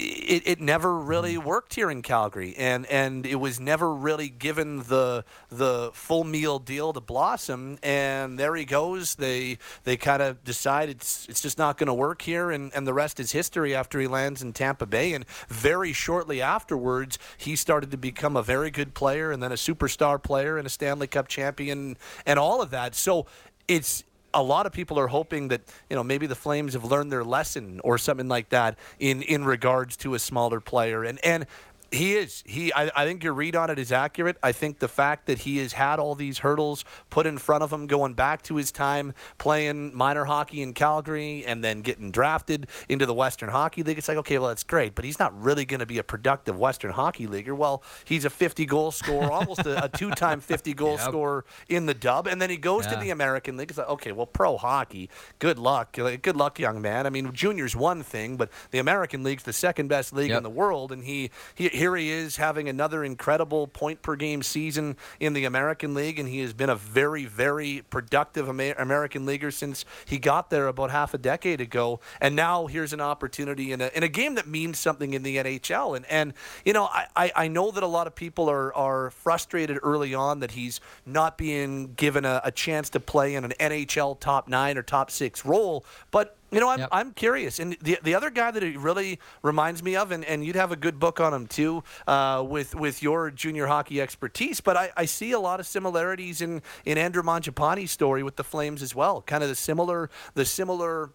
[0.00, 1.46] it, it never really mm-hmm.
[1.46, 6.58] worked here in Calgary, and, and it was never really given the the full meal
[6.58, 7.78] deal to blossom.
[7.82, 9.16] And there he goes.
[9.16, 12.86] They they kind of decide it's it's just not going to work here, and, and
[12.86, 13.74] the rest is history.
[13.74, 18.42] After he lands in Tampa Bay, and very shortly afterwards, he started to become a
[18.42, 22.62] very good player, and then a superstar player, and a Stanley Cup champion, and all
[22.62, 22.94] of that.
[22.94, 23.26] So
[23.68, 27.10] it's a lot of people are hoping that you know maybe the Flames have learned
[27.10, 31.04] their lesson or something like that in in regards to a smaller player.
[31.04, 31.46] And and
[31.92, 32.44] he is.
[32.46, 32.72] He.
[32.72, 34.36] I, I, think your read on it is accurate.
[34.42, 37.72] I think the fact that he has had all these hurdles put in front of
[37.72, 42.68] him, going back to his time playing minor hockey in Calgary, and then getting drafted
[42.88, 43.98] into the Western Hockey League.
[43.98, 46.58] It's like, okay, well, that's great, but he's not really going to be a productive
[46.58, 47.54] Western Hockey Leaguer.
[47.54, 51.00] Well, he's a 50 goal scorer, almost a, a two-time 50 goal yep.
[51.00, 52.94] scorer in the Dub, and then he goes yeah.
[52.94, 53.70] to the American League.
[53.70, 55.10] It's like, okay, well, pro hockey.
[55.40, 55.92] Good luck.
[55.92, 57.06] Good luck, young man.
[57.06, 60.36] I mean, junior's one thing, but the American League's the second best league yep.
[60.36, 64.42] in the world, and he he here he is having another incredible point per game
[64.42, 69.50] season in the American League, and he has been a very, very productive American leaguer
[69.50, 71.98] since he got there about half a decade ago.
[72.20, 75.38] And now here's an opportunity in a, in a game that means something in the
[75.38, 75.96] NHL.
[75.96, 76.34] And, and
[76.66, 80.40] you know, I, I know that a lot of people are, are frustrated early on
[80.40, 84.76] that he's not being given a, a chance to play in an NHL top nine
[84.76, 86.88] or top six role, but you know, I'm, yep.
[86.92, 87.58] I'm curious.
[87.58, 90.72] And the, the other guy that it really reminds me of, and, and you'd have
[90.72, 94.90] a good book on him too, uh, with with your junior hockey expertise, but I,
[94.96, 98.94] I see a lot of similarities in, in Andrew Mangiapane's story with the Flames as
[98.94, 99.22] well.
[99.22, 101.10] Kind of the similar the similar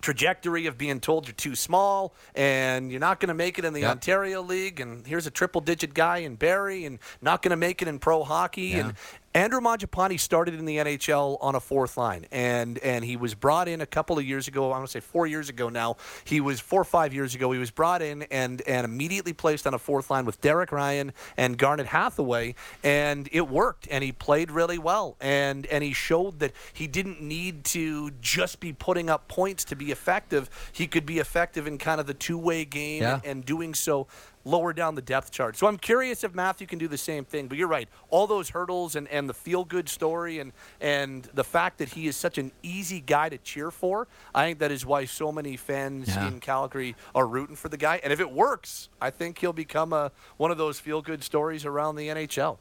[0.00, 3.72] trajectory of being told you're too small and you're not going to make it in
[3.72, 3.92] the yep.
[3.92, 7.80] Ontario League, and here's a triple digit guy in Barrie and not going to make
[7.80, 8.62] it in pro hockey.
[8.62, 8.80] Yeah.
[8.80, 8.94] And
[9.34, 13.66] Andrew Mangiapane started in the NHL on a fourth line, and and he was brought
[13.66, 14.66] in a couple of years ago.
[14.66, 15.96] I want to say four years ago now.
[16.22, 17.50] He was four or five years ago.
[17.50, 21.12] He was brought in and and immediately placed on a fourth line with Derek Ryan
[21.36, 23.88] and Garnet Hathaway, and it worked.
[23.90, 28.60] And he played really well, and and he showed that he didn't need to just
[28.60, 30.48] be putting up points to be effective.
[30.72, 33.14] He could be effective in kind of the two way game yeah.
[33.14, 34.06] and, and doing so
[34.44, 35.56] lower down the depth chart.
[35.56, 37.48] So I'm curious if Matthew can do the same thing.
[37.48, 37.88] But you're right.
[38.10, 42.06] All those hurdles and, and the feel good story and, and the fact that he
[42.06, 45.56] is such an easy guy to cheer for, I think that is why so many
[45.56, 46.28] fans yeah.
[46.28, 48.00] in Calgary are rooting for the guy.
[48.02, 51.64] And if it works, I think he'll become a, one of those feel good stories
[51.64, 52.58] around the NHL.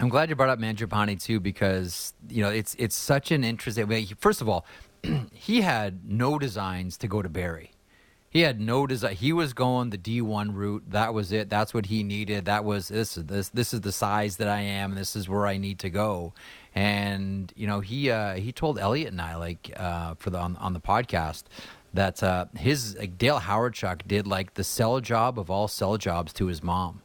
[0.00, 3.86] I'm glad you brought up Mangiapane too because you know it's it's such an interesting.
[3.86, 4.04] way.
[4.18, 4.66] First of all,
[5.32, 7.73] he had no designs to go to Barrie.
[8.34, 9.14] He had no desire.
[9.14, 10.82] He was going the D1 route.
[10.88, 11.48] That was it.
[11.48, 12.46] That's what he needed.
[12.46, 13.14] That was this.
[13.14, 14.96] This this is the size that I am.
[14.96, 16.32] This is where I need to go.
[16.74, 20.56] And you know, he uh, he told Elliotte and I like uh, for the on,
[20.56, 21.44] on the podcast
[21.92, 26.32] that uh, his like Dale Hawerchuk did like the sell job of all sell jobs
[26.32, 27.02] to his mom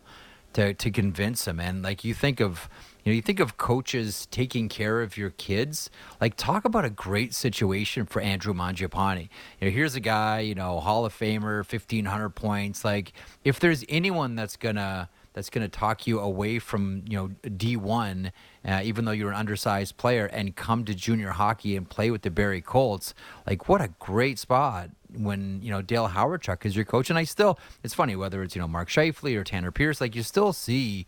[0.54, 1.60] to to convince him.
[1.60, 2.68] And like you think of
[3.04, 5.90] you know, you think of coaches taking care of your kids.
[6.20, 9.30] Like, talk about a great situation for Andrew Mangiapane.
[9.60, 12.84] You know, here's a guy, you know, Hall of Famer, fifteen hundred points.
[12.84, 17.30] Like, if there's anyone that's gonna that's going to talk you away from you know
[17.44, 18.32] D1,
[18.66, 22.24] uh, even though you're an undersized player, and come to junior hockey and play with
[22.24, 23.14] the Barrie Colts.
[23.48, 27.10] Like what a great spot when you know Dale Hawerchuk is your coach.
[27.10, 30.16] And I still, it's funny whether it's you know Mark Scheifele or Tanner Pierce, like
[30.16, 31.06] you still see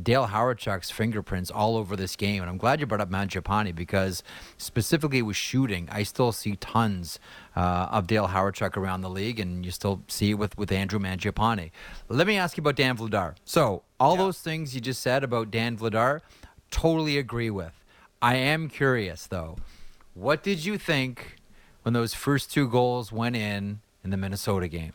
[0.00, 2.42] Dale Hawerchuk's fingerprints all over this game.
[2.42, 4.22] And I'm glad you brought up Mangiapane because
[4.56, 7.18] specifically with shooting, I still see tons
[7.56, 10.98] uh, of Dale Hawerchuk around the league, and you still see it with, with Andrew
[10.98, 11.70] Mangiapane.
[12.08, 13.34] Let me ask you about Dan Vladar.
[13.44, 14.22] So, all yeah.
[14.22, 16.20] those things you just said about Dan Vladar,
[16.70, 17.72] totally agree with.
[18.22, 19.56] I am curious, though.
[20.14, 21.36] What did you think
[21.82, 24.92] when those first two goals went in in the Minnesota game?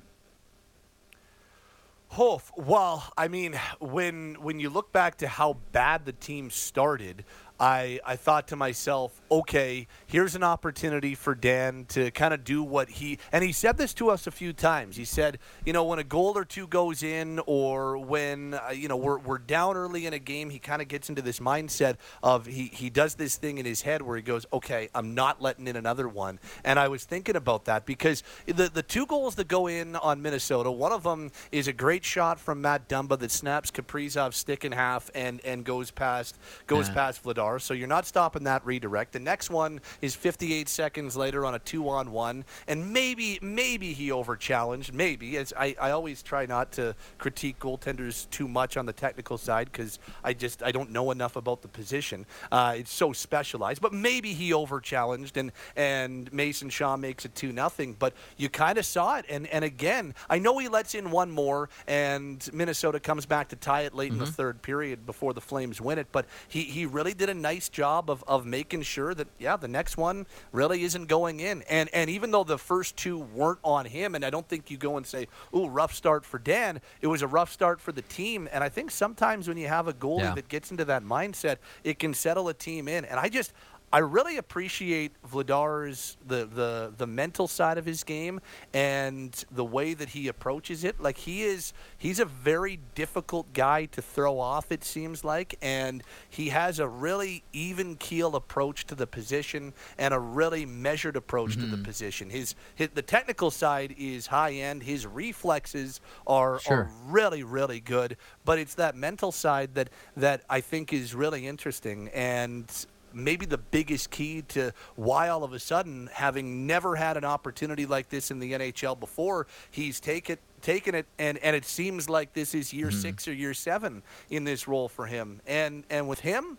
[2.18, 7.26] Oh, well, I mean, when when you look back to how bad the team started,
[7.60, 12.62] I, I thought to myself, okay, here's an opportunity for Dan to kind of do
[12.62, 14.98] what he and he said this to us a few times.
[14.98, 18.90] He said, you know, when a goal or two goes in, or when uh, you
[18.90, 21.96] know we're, we're down early in a game, he kind of gets into this mindset
[22.22, 25.42] of he he does this thing in his head where he goes, okay, I'm not
[25.42, 26.40] letting in another one.
[26.66, 30.22] And I was thinking about that because the the two goals that go in on
[30.22, 34.66] Minnesota, one of them is a great shot from Matt Dumba that snaps Kaprizov's stick
[34.66, 36.38] in half and and goes past
[36.68, 36.96] goes yeah.
[36.96, 39.14] past Vladar so you're not stopping that redirect.
[39.14, 44.36] The next one is 58 seconds later on a two-on-one, and maybe maybe he over
[44.36, 44.94] challenged.
[44.94, 49.38] Maybe as I, I always try not to critique goaltenders too much on the technical
[49.38, 52.26] side because I just I don't know enough about the position.
[52.52, 57.36] Uh, it's so specialized, but maybe he over challenged and and Mason Shaw makes it
[57.36, 57.96] two nothing.
[57.98, 61.32] But you kind of saw it, and and again I know he lets in one
[61.32, 64.14] more, and Minnesota comes back to tie it late mm-hmm.
[64.14, 64.34] in the mm-hmm.
[64.34, 66.08] third period before the Flames win it.
[66.12, 69.68] But he he really did a nice job of, of making sure that yeah the
[69.68, 71.62] next one really isn't going in.
[71.64, 74.78] And and even though the first two weren't on him and I don't think you
[74.78, 78.02] go and say oh rough start for Dan it was a rough start for the
[78.04, 78.50] team.
[78.52, 80.36] And I think sometimes when you have a goalie yeah.
[80.36, 83.06] that gets into that mindset it can settle a team in.
[83.06, 83.54] And I just
[83.94, 88.42] I really appreciate Vladar's the, the the mental side of his game
[88.74, 91.00] and the way that he approaches it.
[91.00, 96.04] Like he is he's a very difficult guy to throw off it seems like and
[96.30, 101.52] he has a really even keel approach to the position and a really measured approach
[101.52, 101.62] mm-hmm.
[101.62, 101.86] to the mm-hmm.
[101.86, 102.30] position.
[102.30, 104.84] His, his the technical side is high end.
[104.84, 106.78] His reflexes are, sure.
[106.78, 111.48] are really really good, but it's that mental side that that I think is really
[111.48, 112.70] interesting and
[113.16, 117.86] maybe the biggest key to why all of a sudden, having never had an opportunity
[117.86, 122.34] like this in the NHL before, he's taken taken it and, and it seems like
[122.34, 123.00] this is year mm-hmm.
[123.00, 125.42] six or year seven in this role for him.
[125.48, 126.58] And and with him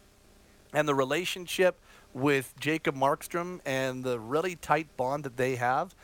[0.73, 1.77] and the relationship
[2.17, 5.95] with Jacob Markstrom and the really tight bond that they have,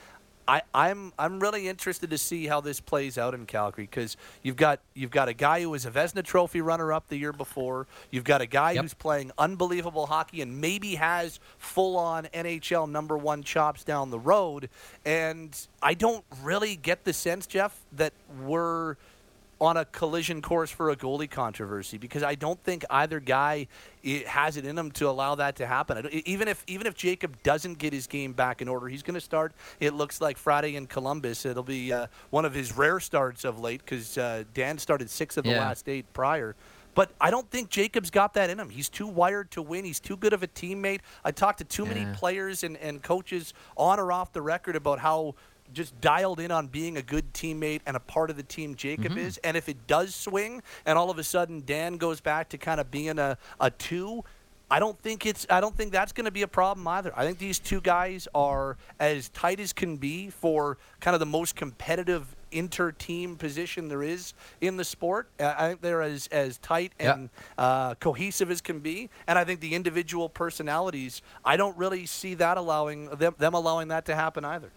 [0.48, 4.56] I, I'm I'm really interested to see how this plays out in Calgary because you've
[4.56, 7.86] got you've got a guy who was a Vezina Trophy runner-up the year before.
[8.10, 8.82] You've got a guy yep.
[8.82, 14.68] who's playing unbelievable hockey and maybe has full-on NHL number one chops down the road.
[15.04, 18.96] And I don't really get the sense, Jeff, that we're–
[19.62, 23.68] on a collision course for a goalie controversy because I don't think either guy
[24.26, 26.08] has it in him to allow that to happen.
[26.26, 29.20] Even if even if Jacob doesn't get his game back in order, he's going to
[29.20, 29.52] start.
[29.78, 31.46] It looks like Friday in Columbus.
[31.46, 35.36] It'll be uh, one of his rare starts of late because uh, Dan started six
[35.36, 35.60] of the yeah.
[35.60, 36.56] last eight prior.
[36.94, 38.68] But I don't think Jacob's got that in him.
[38.68, 39.84] He's too wired to win.
[39.84, 41.00] He's too good of a teammate.
[41.24, 41.94] I talked to too yeah.
[41.94, 45.36] many players and, and coaches on or off the record about how
[45.72, 49.12] just dialed in on being a good teammate and a part of the team Jacob
[49.12, 49.18] mm-hmm.
[49.18, 49.38] is.
[49.38, 52.80] And if it does swing and all of a sudden Dan goes back to kind
[52.80, 54.24] of being a, a two,
[54.72, 57.12] I don't think it's I don't think that's going to be a problem either.
[57.14, 61.26] I think these two guys are as tight as can be for kind of the
[61.26, 64.32] most competitive inter-team position there is
[64.62, 65.28] in the sport.
[65.38, 67.64] I think they're as as tight and yeah.
[67.64, 71.20] uh, cohesive as can be, and I think the individual personalities.
[71.44, 74.70] I don't really see that allowing them them allowing that to happen either.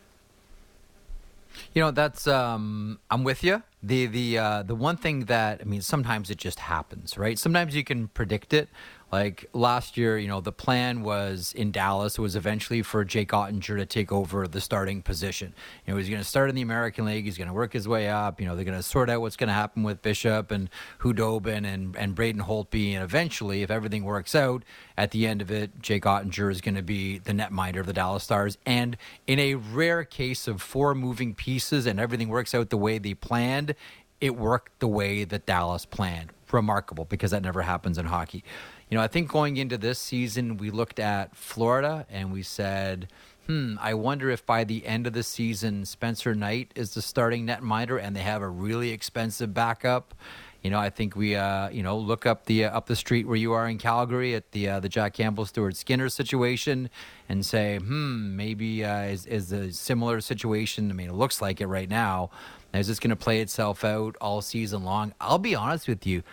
[1.74, 3.63] You know, that's um, I'm with you.
[3.84, 7.38] The the uh, the one thing that I mean, sometimes it just happens, right?
[7.38, 8.70] Sometimes you can predict it,
[9.15, 13.78] like last year, you know, the plan was in Dallas was eventually for Jake Oettinger
[13.78, 15.53] to take over the starting position.
[15.86, 17.24] You know, he's going to start in the American League.
[17.24, 18.41] He's going to work his way up.
[18.41, 21.66] You know, they're going to sort out what's going to happen with Bishop and Khudobin
[21.66, 24.63] and and Braden Holtby, and eventually, if everything works out,
[24.97, 27.93] at the end of it, Jake Oettinger is going to be the netminder of the
[27.93, 28.57] Dallas Stars.
[28.66, 28.97] And
[29.28, 33.13] in a rare case of four moving pieces and everything works out the way they
[33.13, 33.76] planned,
[34.20, 36.32] it worked the way that Dallas planned.
[36.51, 38.43] Remarkable because that never happens in hockey.
[38.89, 43.07] You know, I think going into this season, we looked at Florida and we said,
[43.47, 47.47] hmm, I wonder if by the end of the season, Spencer Knight is the starting
[47.47, 50.13] netminder and they have a really expensive backup.
[50.61, 53.27] You know, I think we, uh, you know, look up the uh, up the street
[53.27, 56.89] where you are in Calgary at the uh, the Jack Campbell Stuart Skinner situation,
[57.29, 60.89] and say, hmm, maybe uh, is is a similar situation.
[60.89, 62.31] I mean, it looks like it right now.
[62.73, 65.13] Is this going to play itself out all season long?
[65.21, 66.23] I'll be honest with you.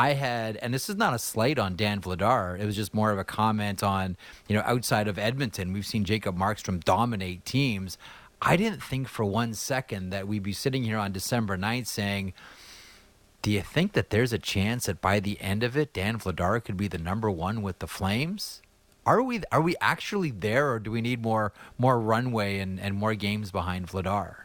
[0.00, 2.58] I had, and this is not a slight on Dan Vladar.
[2.58, 4.16] It was just more of a comment on,
[4.48, 7.98] you know, outside of Edmonton, we've seen Jacob Markstrom dominate teams.
[8.40, 12.32] I didn't think for one second that we'd be sitting here on December 9th saying,
[13.42, 16.64] do you think that there's a chance that by the end of it, Dan Vladar
[16.64, 18.62] could be the number one with the Flames?
[19.04, 22.94] Are we are we actually there, or do we need more more runway and, and
[22.94, 24.44] more games behind Vladar?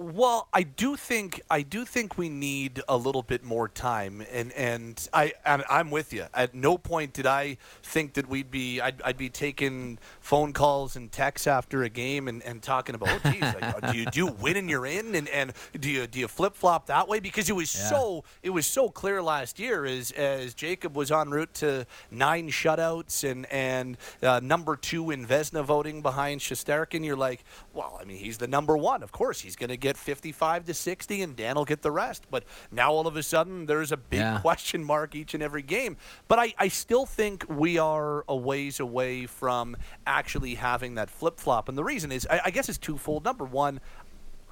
[0.00, 4.52] Well, I do think I do think we need a little bit more time, and
[4.52, 6.26] and I I'm with you.
[6.32, 10.94] At no point did I think that we'd be I'd, I'd be taking phone calls
[10.94, 14.18] and texts after a game and, and talking about oh geez, like, do you do
[14.20, 17.18] you win and you're in, and, and do you do you flip flop that way
[17.18, 17.88] because it was yeah.
[17.88, 22.50] so it was so clear last year as as Jacob was en route to nine
[22.50, 27.04] shutouts and and uh, number two in Vezina voting behind Shesterkin.
[27.04, 27.42] You're like,
[27.74, 30.66] well, I mean he's the number one, of course he's going to get get 55
[30.66, 32.26] to 60 and Dan will get the rest.
[32.30, 34.40] But now all of a sudden there's a big yeah.
[34.40, 35.96] question mark each and every game.
[36.28, 39.76] But I, I still think we are a ways away from
[40.06, 41.68] actually having that flip flop.
[41.68, 43.24] And the reason is, I, I guess, it's twofold.
[43.24, 43.80] Number one,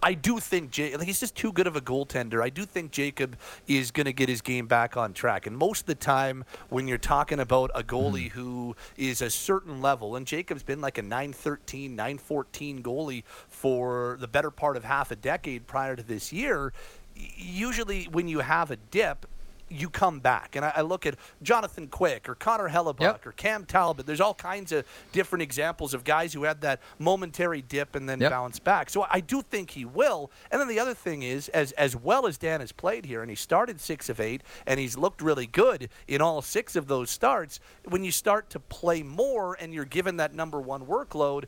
[0.02, 2.42] I do think Jay, like he's just too good of a goaltender.
[2.42, 5.46] I do think Jacob is going to get his game back on track.
[5.46, 8.38] And most of the time, when you're talking about a goalie mm-hmm.
[8.38, 13.24] who is a certain level, and Jacob's been like a 913, 914 goalie
[13.56, 16.74] for the better part of half a decade prior to this year,
[17.14, 19.24] usually when you have a dip,
[19.70, 20.56] you come back.
[20.56, 23.26] And I, I, look at Jonathan Quick or Connor Hellebuyck yep.
[23.26, 24.04] or Cam Talbot.
[24.06, 28.20] There's all kinds of different examples of guys who had that momentary dip and then
[28.20, 28.30] yep.
[28.30, 28.90] bounce back.
[28.90, 30.30] So I do think he will.
[30.50, 33.30] And then the other thing is, as as well as Dan has played here, and
[33.30, 37.10] he started six of eight, and he's looked really good in all six of those
[37.10, 37.58] starts.
[37.88, 41.46] When you start to play more and you're given that number one workload,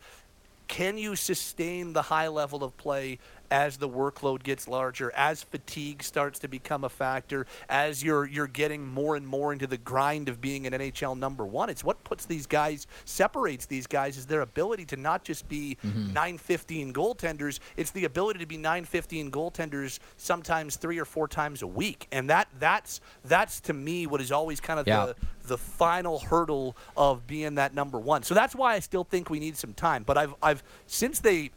[0.68, 3.18] can you sustain the high level of play
[3.50, 8.46] as the workload gets larger, as fatigue starts to become a factor, as you're you're
[8.46, 11.70] getting more and more into the grind of being an NHL number one.
[11.70, 15.76] It's what puts these guys separates these guys is their ability to not just be
[15.84, 16.12] mm-hmm.
[16.12, 17.58] 915 goaltenders.
[17.76, 22.28] It's the ability to be 915 goaltenders sometimes three or four times a week, and
[22.30, 25.06] that that's that's to me what is always kind of yeah.
[25.06, 25.16] the
[25.48, 28.22] the final hurdle of being that number one.
[28.22, 30.02] So that's why I still think we need some time.
[30.02, 31.50] But I've I've since they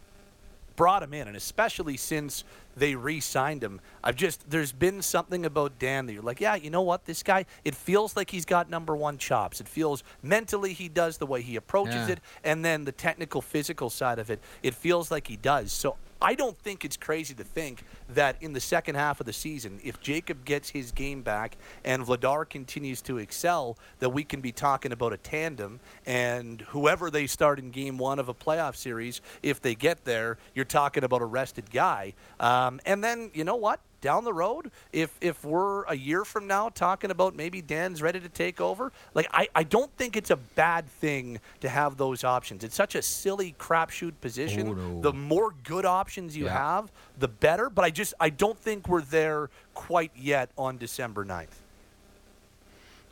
[0.76, 2.44] brought him in, and especially since
[2.76, 6.70] they re-signed him, I've just there's been something about Dan that you're like, yeah, you
[6.70, 9.62] know what, this guy, it feels like he's got number one chops.
[9.62, 12.14] It feels mentally he does the way he approaches yeah.
[12.14, 15.72] it, and then the technical, physical side of it, it feels like he does.
[15.72, 19.34] So I don't think it's crazy to think that in the second half of the
[19.34, 24.40] season, if Jacob gets his game back and Vladar continues to excel, that we can
[24.40, 25.80] be talking about a tandem.
[26.06, 30.38] And whoever they start in game one of a playoff series, if they get there,
[30.54, 32.14] you're talking about a rested guy.
[32.40, 33.80] Um, and then, you know what?
[34.02, 38.20] Down the road, if if we're a year from now talking about maybe Dan's ready
[38.20, 42.24] to take over, like I, I don't think it's a bad thing to have those
[42.24, 42.64] options.
[42.64, 44.68] It's such a silly crapshoot position.
[44.68, 45.02] Oh, no.
[45.02, 46.58] The more good options you yeah.
[46.58, 47.70] have, the better.
[47.70, 51.48] But I just I don't think we're there quite yet on December 9th.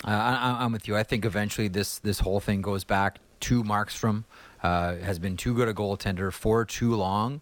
[0.04, 0.96] Uh, I, am with you.
[0.96, 4.24] I think eventually this this whole thing goes back to Markstrom.
[4.62, 7.40] Uh, has been too good a goaltender for too long.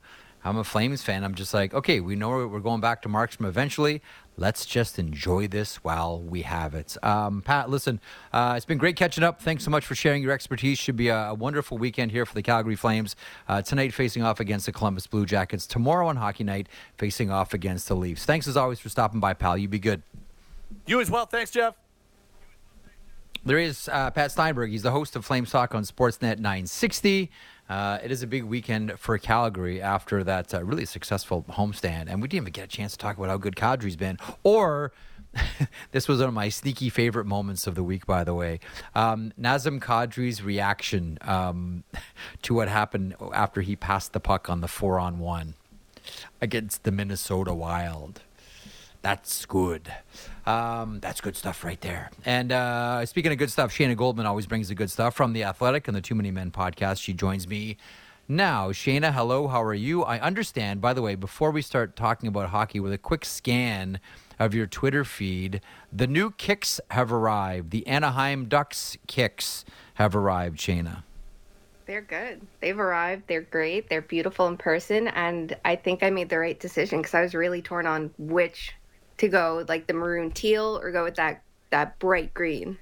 [0.47, 1.25] I'm a Flames fan.
[1.25, 4.01] I'm just like, okay, we know we're going back to Markstrom eventually.
[4.37, 6.95] Let's just enjoy this while we have it.
[7.03, 7.99] Um, Pat, listen,
[8.31, 9.41] uh, it's been great catching up.
[9.41, 10.79] Thanks so much for sharing your expertise.
[10.79, 13.17] Should be a, a wonderful weekend here for the Calgary Flames.
[13.49, 15.67] Uh, tonight, facing off against the Columbus Blue Jackets.
[15.67, 18.23] Tomorrow on Hockey Night, facing off against the Leafs.
[18.23, 19.57] Thanks as always for stopping by, pal.
[19.57, 20.01] You be good.
[20.85, 21.25] You as well.
[21.25, 21.75] Thanks, Jeff.
[23.43, 24.71] There is uh, Pat Steinberg.
[24.71, 27.31] He's the host of Flames Talk on Sportsnet 960.
[27.69, 32.21] Uh, it is a big weekend for Calgary after that uh, really successful homestand, and
[32.21, 34.93] we didn't even get a chance to talk about how good Kadri's been, or
[35.91, 38.59] this was one of my sneaky favorite moments of the week, by the way.
[38.95, 41.83] Um, Nazem Kadri's reaction um,
[42.43, 45.55] to what happened after he passed the puck on the four on one
[46.41, 48.21] against the Minnesota Wild.
[49.01, 49.93] That's good.
[50.45, 52.09] Um, that's good stuff right there.
[52.25, 55.43] And uh, speaking of good stuff, Shayna Goldman always brings the good stuff from The
[55.43, 57.01] Athletic and the Too Many Men podcast.
[57.01, 57.77] She joins me
[58.27, 58.71] now.
[58.71, 59.47] Shayna, hello.
[59.47, 60.03] How are you?
[60.03, 63.99] I understand, by the way, before we start talking about hockey, with a quick scan
[64.39, 67.71] of your Twitter feed, the new kicks have arrived.
[67.71, 69.63] The Anaheim Ducks kicks
[69.95, 71.03] have arrived, Shayna.
[71.85, 72.41] They're good.
[72.59, 73.23] They've arrived.
[73.27, 73.89] They're great.
[73.89, 75.07] They're beautiful in person.
[75.07, 78.73] And I think I made the right decision because I was really torn on which
[79.17, 82.77] to go like the maroon teal or go with that that bright green.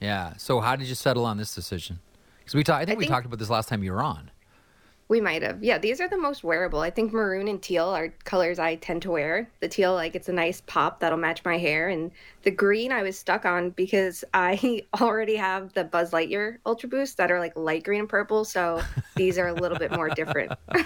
[0.00, 0.34] Yeah.
[0.36, 1.98] So how did you settle on this decision?
[2.38, 2.82] Because we talked.
[2.82, 4.30] I think I we think- talked about this last time you were on.
[5.08, 5.62] We might have.
[5.62, 6.80] Yeah, these are the most wearable.
[6.80, 9.48] I think maroon and teal are colors I tend to wear.
[9.60, 11.90] The teal, like, it's a nice pop that'll match my hair.
[11.90, 12.10] And
[12.42, 17.18] the green I was stuck on because I already have the Buzz Lightyear Ultra Boost
[17.18, 18.44] that are like light green and purple.
[18.44, 18.82] So
[19.14, 20.50] these are a little bit more different.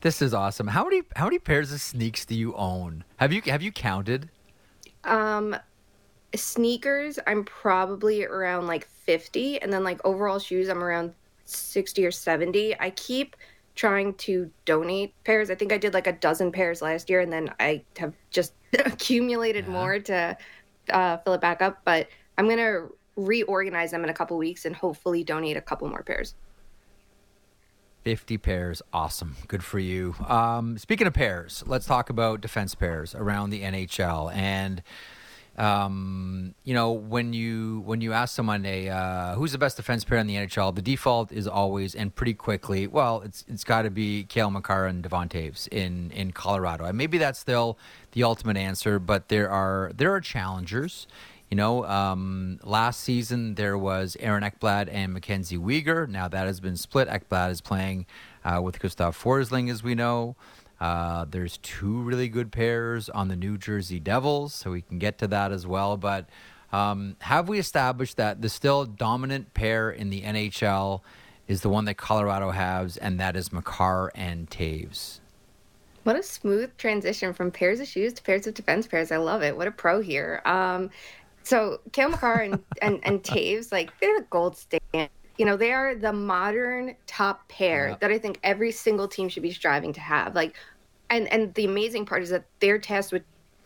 [0.00, 0.68] This is awesome.
[0.68, 3.04] How many how many pairs of sneaks do you own?
[3.16, 4.30] Have you have you counted?
[5.04, 5.56] Um,
[6.34, 9.60] sneakers, I'm probably around like 50.
[9.60, 12.78] And then, like, overall shoes, I'm around 60 or 70.
[12.78, 13.36] I keep
[13.74, 15.50] trying to donate pairs.
[15.50, 18.52] I think I did like a dozen pairs last year, and then I have just
[18.84, 20.36] accumulated more to
[20.90, 21.78] uh, fill it back up.
[21.84, 25.88] But I'm going to reorganize them in a couple weeks and hopefully donate a couple
[25.88, 26.34] more pairs.
[28.04, 28.82] 50 pairs.
[28.92, 29.36] Awesome.
[29.48, 30.14] Good for you.
[30.26, 34.34] Um, speaking of pairs, let's talk about defense pairs around the NHL.
[34.34, 34.82] And
[35.58, 40.04] um, you know, when you when you ask someone a uh, who's the best defense
[40.04, 42.86] pair in the NHL, the default is always and pretty quickly.
[42.86, 46.96] Well, it's it's got to be Cale Makar and Devon Toews in in Colorado, and
[46.96, 47.76] maybe that's still
[48.12, 49.00] the ultimate answer.
[49.00, 51.08] But there are there are challengers.
[51.50, 56.06] You know, um, last season there was Aaron Ekblad and Mackenzie Weegar.
[56.08, 57.08] Now that has been split.
[57.08, 58.06] Ekblad is playing
[58.44, 60.36] uh, with Gustav Forsling, as we know.
[60.80, 65.18] Uh, there's two really good pairs on the New Jersey Devils, so we can get
[65.18, 65.96] to that as well.
[65.96, 66.28] But
[66.70, 71.00] um, have we established that the still dominant pair in the NHL
[71.48, 75.20] is the one that Colorado has, and that is Makar and Toews?
[76.04, 79.10] What a smooth transition from pairs of shoes to pairs of defense pairs.
[79.10, 79.56] I love it.
[79.56, 80.40] What a pro here.
[80.44, 80.90] Um,
[81.48, 85.10] so Cale Makar and, and, and Toews, like they're the gold standard.
[85.38, 87.96] You know, they are the modern top pair Yeah.
[88.00, 90.34] that I think every single team should be striving to have.
[90.34, 90.56] Like,
[91.10, 93.22] and and the amazing part is that they're tasked with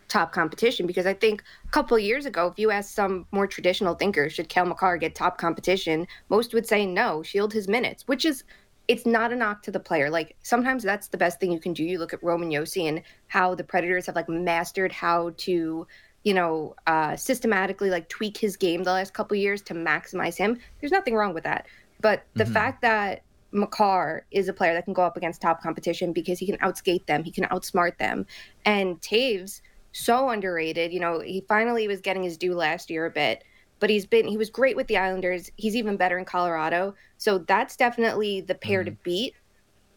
[0.07, 3.47] top competition because I think a couple of years ago, if you asked some more
[3.47, 8.03] traditional thinkers, should Cale Makar get top competition, most would say no, shield his minutes,
[8.07, 8.43] which is
[8.87, 10.09] it's not a knock to the player.
[10.09, 11.83] Like sometimes that's the best thing you can do.
[11.83, 15.87] You look at Roman Josi and how the Predators have like mastered how to,
[16.23, 20.57] you know, uh, systematically like tweak his game the last couple years to maximize him.
[20.79, 21.67] There's nothing wrong with that.
[22.01, 26.11] But the fact that Makar is a player that can go up against top competition
[26.11, 28.25] because he can outskate them, he can outsmart them,
[28.65, 29.61] and Toews
[29.93, 30.91] so underrated.
[30.91, 33.43] You know, he finally was getting his due last year a bit,
[33.79, 35.51] but he's been he was great with the Islanders.
[35.55, 36.95] He's even better in Colorado.
[37.17, 39.35] So that's definitely the pair to beat.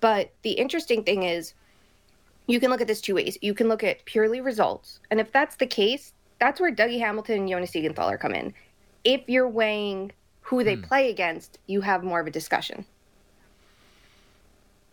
[0.01, 1.55] But the interesting thing is
[2.47, 3.39] you can look at this two ways.
[3.41, 5.01] You can look at purely results.
[5.11, 8.53] And if that's the case, that's where Dougie Hamilton and Jonas Siegenthaler come in.
[9.05, 10.13] If you're weighing
[10.43, 12.85] who they play against, you have more of a discussion.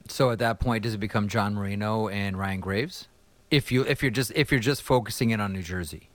[0.07, 3.07] So at that point, does it become John Marino and Ryan Graves?
[3.51, 6.09] If you if you're just if you're just focusing in on New Jersey,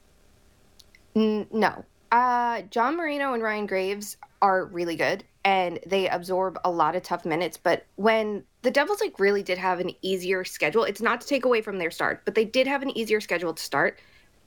[1.14, 1.85] N- no.
[2.11, 7.03] Uh, John Marino and Ryan Graves are really good and they absorb a lot of
[7.03, 7.57] tough minutes.
[7.57, 11.45] But when the Devils like really did have an easier schedule, it's not to take
[11.45, 13.99] away from their start, but they did have an easier schedule to start.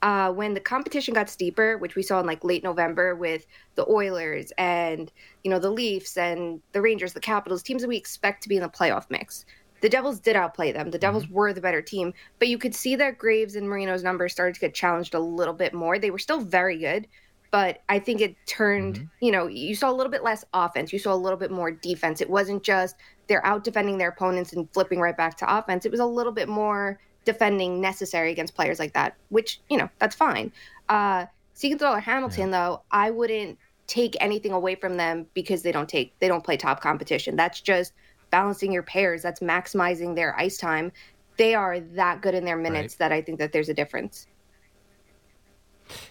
[0.02, 3.46] Uh, when the competition got steeper, which we saw in like late November with
[3.76, 5.12] the Oilers and
[5.44, 8.56] you know the Leafs and the Rangers, the Capitals, teams that we expect to be
[8.56, 9.44] in the playoff mix,
[9.80, 10.90] the Devils did outplay them.
[10.90, 14.32] The Devils were the better team, but you could see that Graves and Marino's numbers
[14.32, 15.98] started to get challenged a little bit more.
[15.98, 17.06] They were still very good,
[17.52, 20.92] but I think it turned, you know, you saw a little bit less offense.
[20.92, 22.20] You saw a little bit more defense.
[22.20, 22.96] It wasn't just
[23.28, 25.84] they're out defending their opponents and flipping right back to offense.
[25.84, 29.88] It was a little bit more defending necessary against players like that, which, you know,
[29.98, 30.52] that's fine.
[30.88, 36.18] Uh Siegenthaler Hamilton, though, I wouldn't take anything away from them because they don't take
[36.18, 37.36] they don't play top competition.
[37.36, 37.92] That's just
[38.30, 39.22] balancing your pairs.
[39.22, 40.92] That's maximizing their ice time.
[41.36, 44.26] They are that good in their minutes that I think that there's a difference.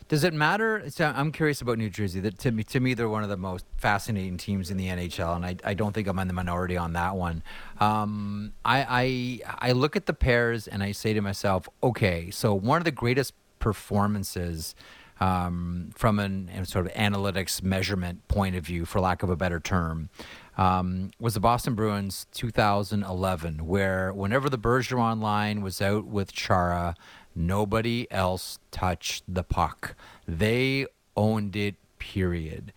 [0.07, 0.83] Does it matter?
[0.89, 2.19] So I'm curious about New Jersey.
[2.19, 5.35] That to me, to me, they're one of the most fascinating teams in the NHL,
[5.35, 7.43] and I, I don't think I'm in the minority on that one.
[7.79, 12.53] Um, I, I I look at the pairs and I say to myself, okay, so
[12.53, 14.75] one of the greatest performances
[15.21, 19.59] um, from an, sort of analytics measurement point of view, for lack of a better
[19.59, 20.09] term,
[20.57, 26.95] um, was the Boston Bruins 2011, where whenever the Bergeron line was out with Chara,
[27.35, 29.95] nobody else touched the puck.
[30.27, 32.73] They owned it, period.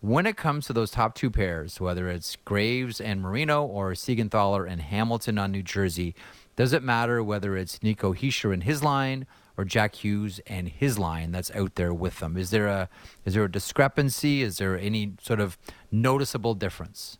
[0.00, 4.70] When it comes to those top two pairs, whether it's Graves and Marino or Siegenthaler
[4.70, 6.14] and Hamilton on New Jersey,
[6.54, 10.98] does it matter whether it's Nico Hischier and his line or Jack Hughes and his
[10.98, 12.36] line that's out there with them?
[12.36, 12.88] Is there a
[13.24, 14.42] is there a discrepancy?
[14.42, 15.58] Is there any sort of
[15.90, 17.18] noticeable difference?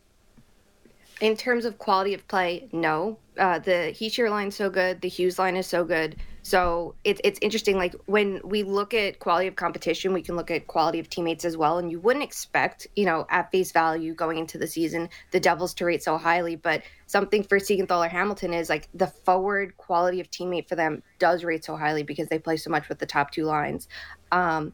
[1.20, 3.18] In terms of quality of play, no.
[3.38, 5.00] Uh, the Hischier line is so good.
[5.00, 6.16] The Hughes line is so good.
[6.42, 7.76] So it's it's interesting.
[7.76, 11.44] Like when we look at quality of competition, we can look at quality of teammates
[11.44, 11.78] as well.
[11.78, 15.74] And you wouldn't expect, you know, at face value going into the season, the Devils
[15.74, 16.56] to rate so highly.
[16.56, 21.44] But something for Siegenthaler Hamilton is like the forward quality of teammate for them does
[21.44, 23.86] rate so highly because they play so much with the top two lines.
[24.32, 24.72] Um,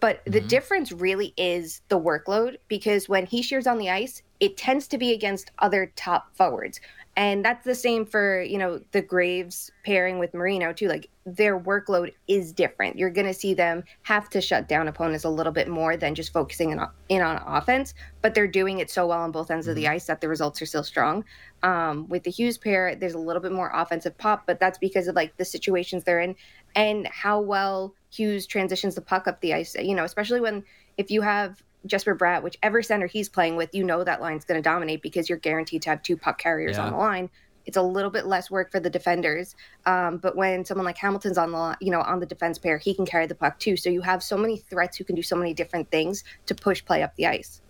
[0.00, 0.48] but the mm-hmm.
[0.48, 5.12] difference really is the workload because when Hischier's on the ice, it tends to be
[5.12, 6.80] against other top forwards.
[7.16, 10.88] And that's the same for, you know, the Graves pairing with Marino too.
[10.88, 12.98] Like their workload is different.
[12.98, 16.16] You're going to see them have to shut down opponents a little bit more than
[16.16, 19.50] just focusing in on, in on offense, but they're doing it so well on both
[19.50, 19.70] ends mm-hmm.
[19.70, 19.92] of the mm-hmm.
[19.92, 21.24] ice that the results are still strong.
[21.62, 25.06] Um, with the Hughes pair, there's a little bit more offensive pop, but that's because
[25.06, 26.34] of like the situations they're in
[26.74, 29.76] and how well Hughes transitions the puck up the ice.
[29.76, 30.64] You know, especially when
[30.98, 34.58] if you have Jesper Bratt, whichever center he's playing with, you know that line's going
[34.58, 36.84] to dominate because you're guaranteed to have two puck carriers yeah.
[36.84, 37.30] on the line.
[37.66, 39.54] It's a little bit less work for the defenders,
[39.86, 42.94] um, but when someone like Hamilton's on the you know on the defense pair, he
[42.94, 43.76] can carry the puck too.
[43.76, 46.84] So you have so many threats who can do so many different things to push
[46.84, 47.62] play up the ice.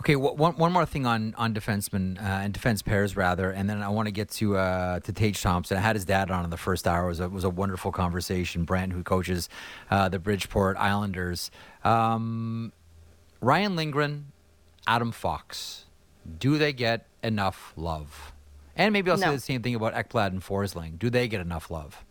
[0.00, 3.68] Okay, well, one one more thing on on defensemen uh, and defense pairs rather, and
[3.68, 5.76] then I want to get to uh, to Tage Thompson.
[5.76, 7.04] I had his dad on in the first hour.
[7.04, 8.64] It was a, it was a wonderful conversation.
[8.64, 9.48] Brent, who coaches
[9.90, 11.50] uh, the Bridgeport Islanders,
[11.84, 12.72] um,
[13.40, 14.32] Ryan Lindgren,
[14.86, 15.84] Adam Fox.
[16.38, 18.32] Do they get enough love?
[18.76, 19.28] And maybe I'll no.
[19.28, 20.98] say the same thing about Ekblad and Forsling.
[20.98, 22.04] Do they get enough love?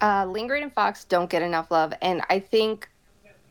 [0.00, 2.88] Uh, Lindgren and Fox don't get enough love, and I think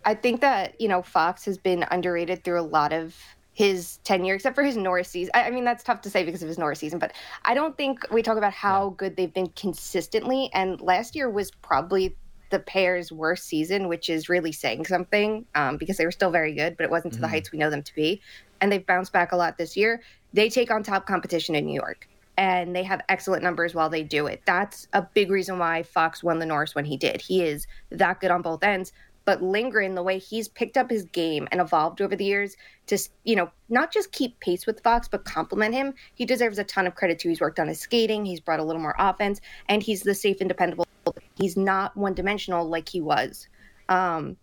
[0.05, 3.15] I think that you know Fox has been underrated through a lot of
[3.57, 5.31] his tenure, except for his Norris season.
[5.33, 7.75] I, I mean, that's tough to say because of his Norris season, but I don't
[7.75, 8.93] think we talk about how yeah.
[8.97, 10.51] good they've been consistently.
[10.53, 12.15] And last year was probably
[12.51, 16.53] the pair's worst season, which is really saying something um, because they were still very
[16.53, 17.23] good, but it wasn't to mm-hmm.
[17.23, 18.21] the heights we know them to be.
[18.61, 20.03] And they've bounced back a lot this year.
[20.33, 24.03] They take on top competition in New York and they have excellent numbers while they
[24.03, 24.41] do it.
[24.45, 27.21] That's a big reason why Fox won the Norris when he did.
[27.21, 28.93] He is that good on both ends.
[29.27, 32.55] But Lindgren, the way he's picked up his game and evolved over the years
[32.85, 36.63] to, you know, not just keep pace with Fox, but complement him, he deserves a
[36.63, 37.27] ton of credit too.
[37.27, 40.37] He's worked on his skating, he's brought a little more offense, and he's the safe
[40.39, 40.87] and dependable.
[41.35, 43.49] He's not one dimensional like he was.
[43.89, 44.37] Um,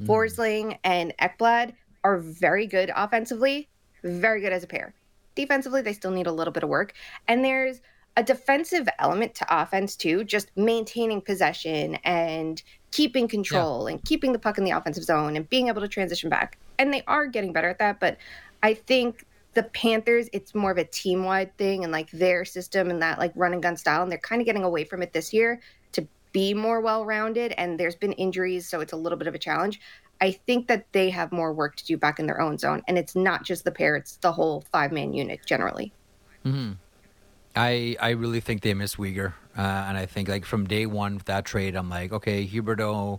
[0.00, 0.06] mm.
[0.06, 3.68] Forsling and Ekblad are very good offensively,
[4.02, 4.94] very good as a pair.
[5.36, 6.92] Defensively, they still need a little bit of work.
[7.28, 7.82] And there's
[8.18, 12.60] a defensive element to offense too, just maintaining possession and
[12.90, 13.94] keeping control yeah.
[13.94, 16.58] and keeping the puck in the offensive zone and being able to transition back.
[16.80, 18.16] And they are getting better at that, but
[18.64, 22.90] I think the Panthers, it's more of a team wide thing and like their system
[22.90, 24.02] and that like run and gun style.
[24.02, 25.60] And they're kind of getting away from it this year
[25.92, 27.54] to be more well rounded.
[27.56, 29.80] And there's been injuries, so it's a little bit of a challenge.
[30.20, 32.82] I think that they have more work to do back in their own zone.
[32.88, 35.92] And it's not just the pair, it's the whole five man unit generally.
[36.44, 36.72] Mm-hmm.
[37.58, 41.14] I I really think they miss Weegar, uh, and I think like from day one
[41.16, 43.18] with that trade, I'm like, okay, Huberdeau,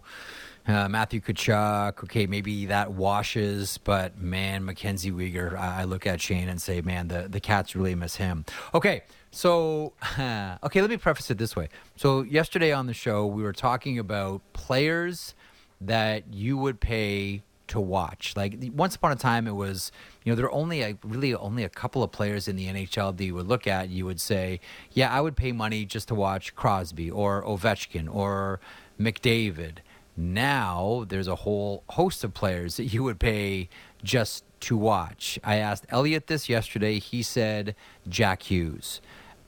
[0.66, 6.22] uh, Matthew Tkachuk, okay, maybe that washes, but man, Mackenzie Weegar, I, I look at
[6.22, 8.46] Shane and say, man, the the Cats really miss him.
[8.74, 9.92] Okay, so
[10.64, 11.68] okay, let me preface it this way.
[11.98, 15.36] So yesterday on the show, we were talking about players
[15.82, 18.34] that you would pay to watch.
[18.36, 19.92] Like once upon a time, it was
[20.24, 23.16] you know there are only a, really only a couple of players in the NHL
[23.16, 23.90] that you would look at.
[23.90, 24.60] You would say,
[24.92, 28.60] yeah, I would pay money just to watch Crosby or Ovechkin or
[29.00, 29.78] McDavid.
[30.18, 33.70] Now there's a whole host of players that you would pay
[34.04, 35.40] just to watch.
[35.44, 37.00] I asked Elliotte this yesterday.
[37.00, 37.76] He said
[38.08, 39.00] Jack Hughes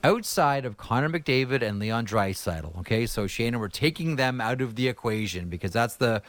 [0.04, 2.78] outside of Connor McDavid and Leon Draisaitl.
[2.80, 6.22] Okay, so Shane, we're taking them out of the equation because that's the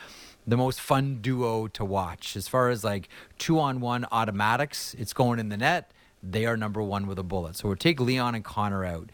[0.46, 2.36] the most fun duo to watch.
[2.36, 5.92] As far as like two on one automatics, it's going in the net.
[6.22, 7.56] They are number one with a bullet.
[7.56, 9.12] So we'll take Leon and Connor out.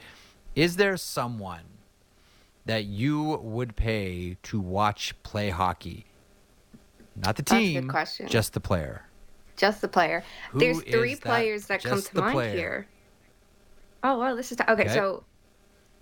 [0.56, 1.64] Is there someone
[2.66, 6.06] that you would pay to watch play hockey?
[7.16, 7.92] Not the team,
[8.28, 9.06] just the player.
[9.58, 10.24] Just the player.
[10.52, 12.56] Who There's three players that, that come to mind player?
[12.56, 12.88] here.
[14.04, 14.94] Oh well, this is t- okay, okay.
[14.94, 15.24] So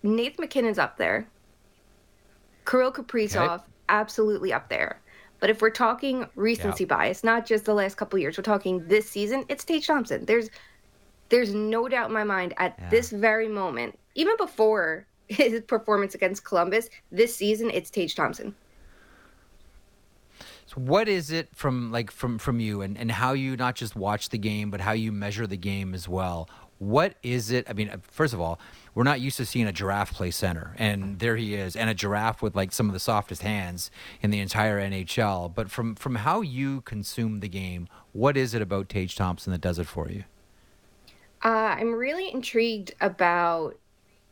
[0.03, 1.27] Nathan MacKinnon's up there.
[2.65, 3.63] Kirill Kaprizov, okay.
[3.89, 5.01] absolutely up there.
[5.39, 6.95] But if we're talking recency yeah.
[6.95, 10.25] bias, not just the last couple years, we're talking this season, it's Tage Thompson.
[10.25, 10.49] There's
[11.29, 12.89] there's no doubt in my mind at yeah.
[12.89, 18.55] this very moment, even before his performance against Columbus, this season it's Tage Thompson.
[20.67, 23.95] So what is it from like from from you and, and how you not just
[23.95, 26.49] watch the game but how you measure the game as well?
[26.79, 27.67] What is it?
[27.69, 28.59] I mean, uh, first of all,
[28.97, 31.93] we're not used to seeing a giraffe play center, and there he is, and a
[31.93, 33.91] giraffe with like some of the softest hands
[34.23, 35.53] in the entire NHL.
[35.53, 39.61] But from from how you consume the game, what is it about Tage Thompson that
[39.61, 40.23] does it for you?
[41.45, 43.77] Uh, I'm really intrigued about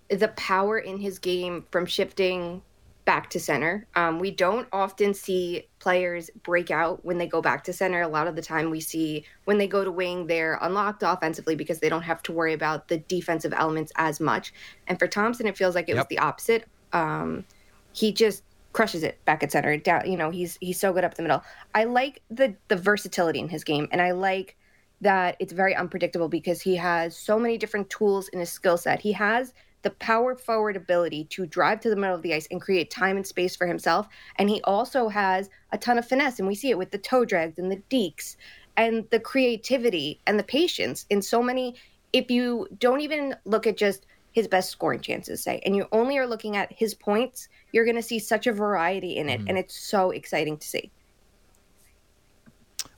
[0.09, 2.63] the power in his game from shifting
[3.05, 3.87] back to center.
[3.95, 8.01] Um, we don't often see players break out when they go back to center.
[8.01, 11.55] A lot of the time, we see when they go to wing, they're unlocked offensively
[11.55, 14.53] because they don't have to worry about the defensive elements as much.
[14.87, 15.97] And for Thompson, it feels like it yep.
[15.97, 16.65] was the opposite.
[16.93, 17.45] Um,
[17.93, 18.43] he just
[18.73, 19.77] crushes it back at center.
[19.77, 21.43] Down, you know, he's he's so good up the middle.
[21.73, 24.57] I like the the versatility in his game, and I like
[25.01, 28.99] that it's very unpredictable because he has so many different tools in his skill set.
[28.99, 29.53] He has
[29.85, 33.17] the power forward ability to drive to the middle of the ice and create time
[33.17, 34.07] and space for himself.
[34.37, 37.23] And he also has a ton of finesse, and we see it with the toe
[37.23, 38.35] drags and the dekes
[38.75, 41.75] and the creativity and the patience in so many.
[42.13, 46.17] If you don't even look at just his best scoring chances, say, and you only
[46.17, 49.49] are looking at his points, you're going to see such a variety in it, mm-hmm.
[49.49, 50.91] and it's so exciting to see.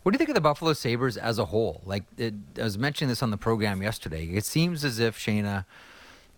[0.04, 1.82] What do you think of the Buffalo Sabres as a whole?
[1.84, 4.28] Like, it, I was mentioning this on the program yesterday.
[4.28, 5.66] It seems as if Shayna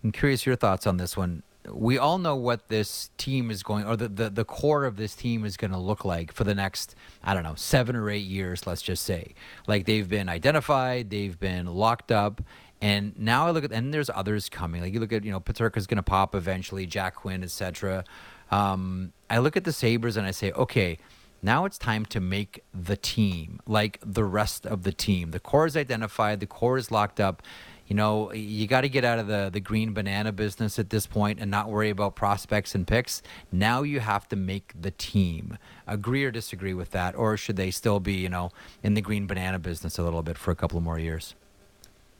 [0.02, 1.42] I'm curious your thoughts on this one.
[1.68, 5.14] We all know what this team is going, or the, the, the core of this
[5.14, 8.24] team is going to look like for the next, I don't know, seven or eight
[8.24, 9.34] years, let's just say.
[9.66, 12.40] Like they've been identified, they've been locked up,
[12.80, 14.80] and now I look at, and there's others coming.
[14.80, 18.04] Like you look at, you know, Peterka's going to pop eventually, Jack Quinn, etc.
[18.50, 20.98] Um, I look at the Sabres and I say, okay,
[21.42, 25.30] now it's time to make the team like the rest of the team.
[25.30, 27.42] The core is identified, the core is locked up
[27.90, 31.08] you know, you got to get out of the, the green banana business at this
[31.08, 33.20] point and not worry about prospects and picks.
[33.50, 35.58] Now you have to make the team.
[35.88, 37.16] Agree or disagree with that?
[37.16, 38.52] Or should they still be, you know,
[38.84, 41.34] in the green banana business a little bit for a couple more years?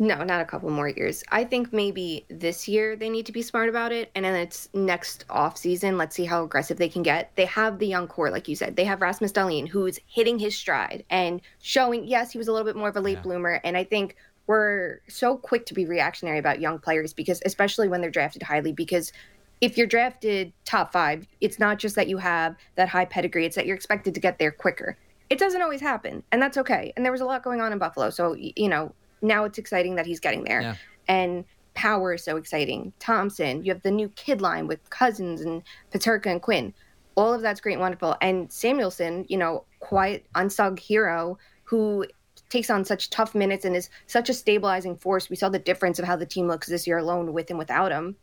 [0.00, 1.22] No, not a couple more years.
[1.28, 4.10] I think maybe this year they need to be smart about it.
[4.14, 5.98] And then it's next off season.
[5.98, 7.30] Let's see how aggressive they can get.
[7.36, 8.74] They have the young core, like you said.
[8.74, 12.64] They have Rasmus Dahlin, who's hitting his stride and showing, yes, he was a little
[12.64, 13.22] bit more of a late yeah.
[13.22, 13.60] bloomer.
[13.62, 14.16] And I think
[14.51, 18.72] we're so quick to be reactionary about young players because especially when they're drafted highly
[18.72, 19.12] because
[19.61, 23.55] if you're drafted top five it's not just that you have that high pedigree it's
[23.55, 24.98] that you're expected to get there quicker.
[25.30, 27.78] It doesn't always happen and that's okay and there was a lot going on in
[27.78, 28.92] buffalo so you know
[29.22, 30.62] now it's exciting that he's getting there.
[30.62, 30.74] Yeah.
[31.07, 31.44] and
[31.74, 32.92] power is so exciting.
[32.98, 36.74] Thompson you have the new kid line with Cozens and peterka and quinn.
[37.14, 42.05] All of that's great and wonderful and Samuelsson, you know quiet unsung hero who
[42.51, 45.30] takes on such tough minutes and is such a stabilizing force.
[45.30, 47.92] We saw the difference of how the team looks this year alone with and without
[47.92, 48.16] him.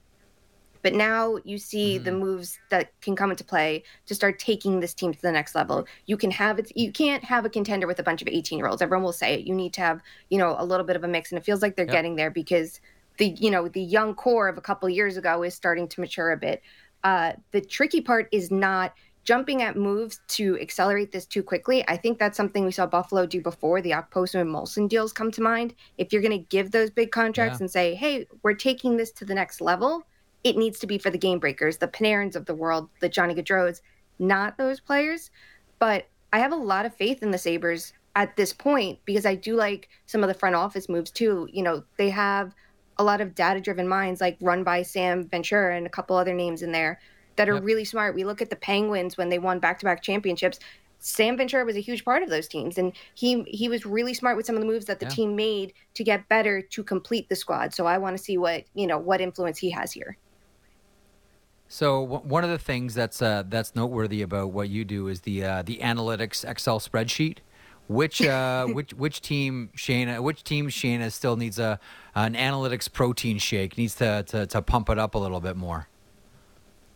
[0.83, 2.03] But now you see mm-hmm.
[2.03, 5.55] the moves that can come into play to start taking this team to the next
[5.55, 5.85] level.
[6.05, 6.71] You can have it.
[6.75, 8.81] You can't have a contender with a bunch of 18 year olds.
[8.81, 9.47] Everyone will say it.
[9.47, 11.61] You need to have, you know, a little bit of a mix, and it feels
[11.61, 11.93] like they're yep.
[11.93, 12.79] getting there because
[13.17, 16.31] the, you know, the young core of a couple years ago is starting to mature
[16.31, 16.61] a bit.
[17.03, 18.93] Uh, the tricky part is not
[19.27, 21.83] jumping at moves to accelerate this too quickly.
[21.89, 23.81] I think that's something we saw Buffalo do before.
[23.81, 25.75] The Okposo and Molson deals come to mind.
[25.97, 27.63] If you're going to give those big contracts yeah.
[27.65, 30.03] and say, hey, we're taking this to the next level,
[30.45, 33.35] it needs to be for the game breakers, the Panarins of the world, the Johnny
[33.35, 33.81] Gaudreaus,
[34.17, 35.29] not those players.
[35.77, 39.35] But I have a lot of faith in the Sabres at this point because I
[39.35, 41.49] do like some of the front office moves too.
[41.51, 42.55] You know, they have
[42.97, 46.33] a lot of data driven minds like run by Sam Ventura and a couple other
[46.33, 47.01] names in there
[47.37, 47.63] that are yep.
[47.63, 48.13] really smart.
[48.13, 50.59] We look at the Penguins when they won back to back championships.
[50.99, 54.35] Sam Ventura was a huge part of those teams, and he he was really smart
[54.35, 55.11] with some of the moves that the yeah.
[55.11, 57.73] team made to get better to complete the squad.
[57.73, 60.17] So I want to see what you know what influence he has here.
[61.69, 65.43] So one of the things that's uh, that's noteworthy about what you do is the
[65.43, 67.39] uh, the analytics Excel spreadsheet.
[67.87, 71.79] Which uh, which which team Shayna which team Shayna still needs a
[72.15, 75.87] an analytics protein shake needs to, to to pump it up a little bit more.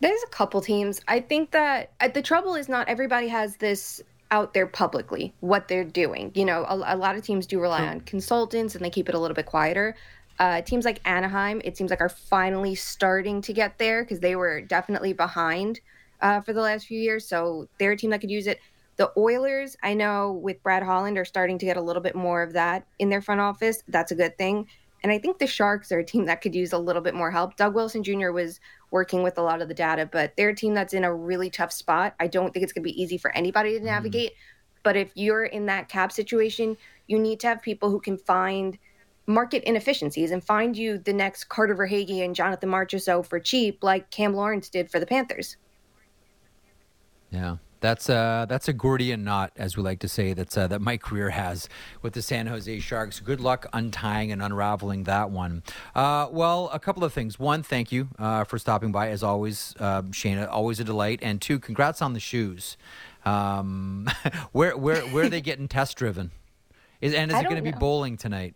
[0.01, 0.99] There's a couple teams.
[1.07, 5.67] I think that uh, the trouble is not everybody has this out there publicly what
[5.67, 6.31] they're doing.
[6.33, 9.15] You know, a, a lot of teams do rely on consultants and they keep it
[9.15, 9.95] a little bit quieter.
[10.39, 14.35] Uh, teams like Anaheim, it seems like are finally starting to get there because they
[14.35, 15.81] were definitely behind
[16.21, 17.27] uh, for the last few years.
[17.27, 18.59] So they're a team that could use it.
[18.95, 22.41] The Oilers, I know with Brad Holland, are starting to get a little bit more
[22.41, 23.83] of that in their front office.
[23.87, 24.67] That's a good thing.
[25.03, 27.31] And I think the Sharks are a team that could use a little bit more
[27.31, 27.55] help.
[27.55, 28.31] Doug Wilson Jr.
[28.31, 28.59] was
[28.91, 31.49] working with a lot of the data, but they're a team that's in a really
[31.49, 32.13] tough spot.
[32.19, 33.85] I don't think it's going to be easy for anybody to mm-hmm.
[33.85, 34.31] navigate.
[34.31, 34.81] Mm-hmm.
[34.83, 36.77] But if you're in that cap situation,
[37.07, 38.77] you need to have people who can find
[39.27, 44.09] market inefficiencies and find you the next Carter Verhaeghe and Jonathan Marchessault for cheap, like
[44.11, 45.57] Cam Lawrence did for the Panthers.
[47.31, 47.57] Yeah.
[47.81, 51.01] That's uh that's a Gordian knot, as we like to say, that's uh, that Mike
[51.01, 51.67] Grier has
[52.01, 53.19] with the San Jose Sharks.
[53.19, 55.63] Good luck untying and unraveling that one.
[55.95, 57.39] Uh, well, a couple of things.
[57.39, 60.47] One, thank you uh, for stopping by, as always, uh, Shayna.
[60.47, 61.19] Always a delight.
[61.21, 62.77] And two, congrats on the shoes.
[63.25, 64.07] Um,
[64.51, 66.31] where where where are they getting test driven?
[67.01, 68.53] Is and is I it going to be bowling tonight?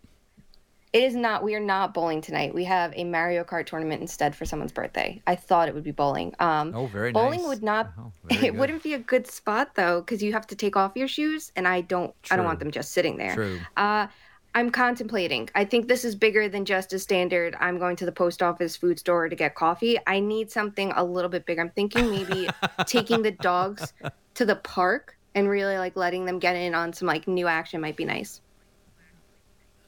[0.96, 1.42] It is not.
[1.42, 2.54] We are not bowling tonight.
[2.54, 5.20] We have a Mario Kart tournament instead for someone's birthday.
[5.26, 6.34] I thought it would be bowling.
[6.38, 7.48] Um, Oh, very bowling nice.
[7.48, 7.92] would not.
[7.98, 8.56] Oh, it good.
[8.56, 11.68] wouldn't be a good spot though, because you have to take off your shoes, and
[11.68, 12.14] I don't.
[12.30, 13.34] I don't want them just sitting there.
[13.34, 13.60] True.
[13.76, 14.06] Uh,
[14.54, 15.50] I'm contemplating.
[15.54, 17.54] I think this is bigger than just a standard.
[17.60, 19.98] I'm going to the post office food store to get coffee.
[20.06, 21.60] I need something a little bit bigger.
[21.60, 22.48] I'm thinking maybe
[22.86, 23.92] taking the dogs
[24.32, 27.82] to the park and really like letting them get in on some like new action
[27.82, 28.40] might be nice.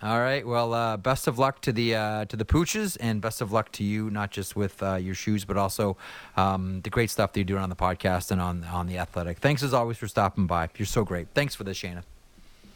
[0.01, 0.46] All right.
[0.46, 3.72] Well, uh, best of luck to the uh, to the pooches, and best of luck
[3.72, 5.96] to you, not just with uh, your shoes, but also
[6.36, 9.38] um, the great stuff that you're doing on the podcast and on on the athletic.
[9.38, 10.68] Thanks as always for stopping by.
[10.76, 11.26] You're so great.
[11.34, 12.05] Thanks for this, Shayna.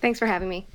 [0.01, 0.67] Thanks for having me.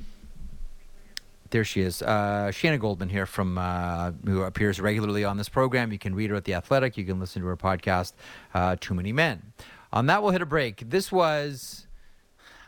[1.50, 5.92] There she is, uh, Shayna Goldman here from uh, who appears regularly on this program.
[5.92, 6.98] You can read her at the Athletic.
[6.98, 8.14] You can listen to her podcast,
[8.54, 9.54] uh, Too Many Men.
[9.94, 10.90] On that, we'll hit a break.
[10.90, 11.87] This was.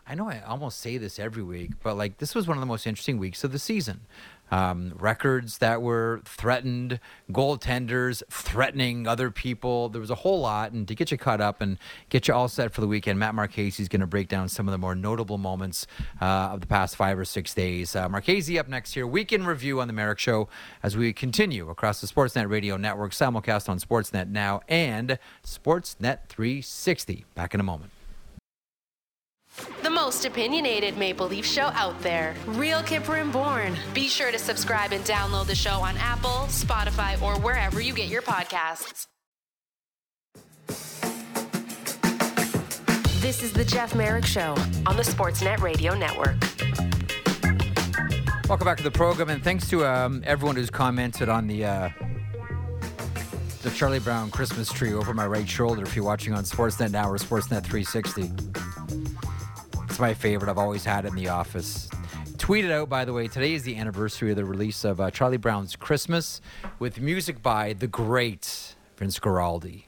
[0.10, 2.68] I know I almost say this every week, but like this was one of the
[2.68, 4.02] most interesting weeks of the season.
[4.52, 7.00] Um, records that were threatened,
[7.32, 9.90] goaltenders threatening other people.
[9.90, 11.78] There was a whole lot, and to get you caught up and
[12.10, 14.68] get you all set for the weekend, Matt Marchese is going to break down some
[14.68, 15.86] of the more notable moments
[16.20, 17.96] uh, of the past five or six days.
[17.96, 20.50] Uh, Marchese up next here, weekend review on the Marek Show
[20.82, 27.26] as we continue across the Sportsnet Radio Network, simulcast on Sportsnet now and Sportsnet 360.
[27.36, 27.92] Back in a moment.
[29.84, 32.36] The most opinionated Maple Leaf show out there.
[32.48, 33.76] Real Kyper and Bourne.
[33.94, 38.10] Be sure to subscribe and download the show on Apple, Spotify, or wherever you get
[38.10, 39.08] your podcasts.
[43.22, 44.56] This is the Jeff Marek Show
[44.86, 46.36] on the Sportsnet Radio Network.
[48.48, 51.90] Welcome back to the program, and thanks to um, everyone who's commented on the uh,
[53.62, 55.84] the Charlie Brown Christmas tree over my right shoulder.
[55.84, 58.32] If you're watching on Sportsnet now or Sportsnet 360,
[60.00, 60.50] my favorite.
[60.50, 61.90] I've always had it in the office.
[62.38, 65.38] Tweeted out, by the way, today is the anniversary of the release of uh, Charlie
[65.38, 66.42] Brown's Christmas
[66.80, 69.84] with music by the great Vince Guaraldi.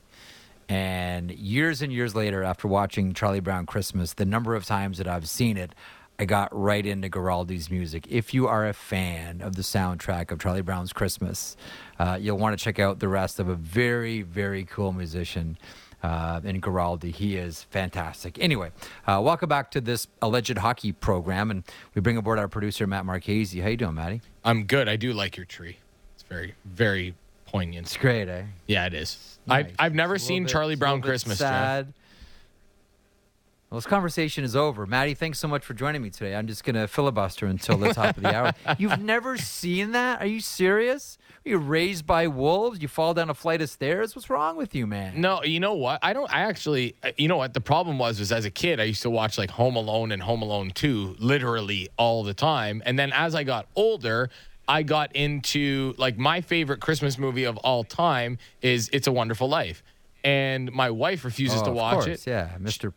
[0.67, 5.07] And years and years later, after watching Charlie Brown Christmas, the number of times that
[5.07, 5.73] I've seen it,
[6.19, 8.05] I got right into Guaraldi's music.
[8.07, 11.57] If you are a fan of the soundtrack of Charlie Brown's Christmas,
[11.97, 15.57] uh, you'll want to check out the rest of a very, very cool musician
[16.03, 17.13] uh, in Guaraldi.
[17.13, 18.37] He is fantastic.
[18.39, 18.71] Anyway,
[19.07, 21.63] uh, welcome back to this alleged hockey program, and
[21.95, 23.59] we bring aboard our producer Matt Marchese.
[23.59, 24.21] How you doing, Matty?
[24.43, 24.87] I'm good.
[24.89, 25.77] I do like your tree.
[26.15, 27.13] It's very, very
[27.45, 27.87] poignant.
[27.87, 28.43] It's great, eh?
[28.67, 29.39] Yeah, it is.
[29.45, 29.65] Nice.
[29.79, 31.39] I, I've never seen bit- Charlie Brown Christmas.
[31.39, 31.47] Jeff.
[31.49, 31.93] Sad.
[33.69, 34.85] Well, this conversation is over.
[34.85, 36.35] Maddie, thanks so much for joining me today.
[36.35, 38.51] I'm just going to filibuster until the top of the hour.
[38.77, 40.19] You've never seen that?
[40.19, 41.17] Are you serious?
[41.43, 42.81] Are you raised by wolves?
[42.81, 44.15] You fall down a flight of stairs?
[44.15, 45.19] What's wrong with you, man?
[45.19, 45.99] No, you know what?
[46.03, 46.31] I don't.
[46.31, 46.95] I actually.
[47.17, 47.55] You know what?
[47.55, 50.21] The problem was, was as a kid, I used to watch like Home Alone and
[50.21, 52.83] Home Alone Two, literally all the time.
[52.85, 54.29] And then as I got older,
[54.67, 59.49] I got into like my favorite Christmas movie of all time is It's a Wonderful
[59.49, 59.81] Life,
[60.23, 62.27] and my wife refuses Oh, to of watch course, it.
[62.27, 62.93] Yeah, Mr.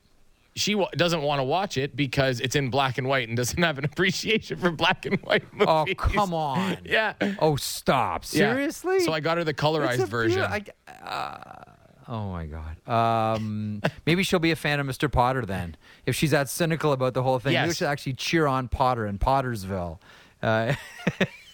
[0.56, 3.60] She w- doesn't want to watch it because it's in black and white and doesn't
[3.62, 5.66] have an appreciation for black and white movies.
[5.68, 6.78] Oh, come on.
[6.84, 7.14] Yeah.
[7.40, 8.22] Oh, stop.
[8.30, 8.52] Yeah.
[8.54, 9.00] Seriously?
[9.00, 10.42] So I got her the colorized version.
[10.42, 10.64] I-
[11.04, 11.64] uh,
[12.08, 12.88] oh my god.
[12.88, 15.10] Um, maybe she'll be a fan of Mr.
[15.10, 15.76] Potter then.
[16.06, 17.76] If she's that cynical about the whole thing, maybe Yes.
[17.78, 19.98] she'll actually cheer on Potter in Pottersville.
[20.40, 20.74] Uh,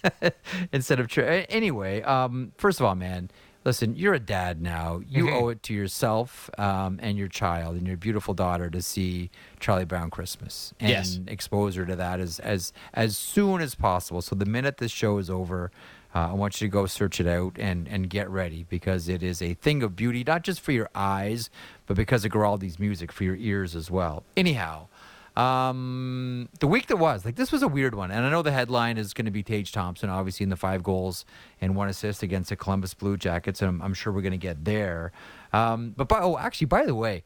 [0.73, 1.47] instead of cheer.
[1.49, 3.31] Anyway, um, first of all, man,
[3.65, 5.01] listen, you're a dad now.
[5.09, 5.35] You Mm-hmm.
[5.37, 9.85] owe it to yourself um, and your child and your beautiful daughter to see Charlie
[9.85, 11.19] Brown Christmas and Yes.
[11.27, 14.23] expose her to that as as as soon as possible.
[14.23, 15.71] So the minute this show is over.
[16.13, 19.23] Uh, I want you to go search it out and, and get ready because it
[19.23, 21.51] is a thing of beauty, not just for your eyes,
[21.87, 24.25] but because of Guaraldi's music for your ears as well.
[24.37, 24.89] Anyhow,
[25.37, 28.11] um, the week that was, like, this was a weird one.
[28.11, 30.83] And I know the headline is going to be Tage Thompson, obviously, in the five
[30.83, 31.25] goals
[31.61, 33.63] and one assist against the Columbus Blue Jackets.
[33.63, 35.13] And I'm, I'm sure we're going to get there.
[35.53, 37.23] Um, but, by, oh, actually, by the way,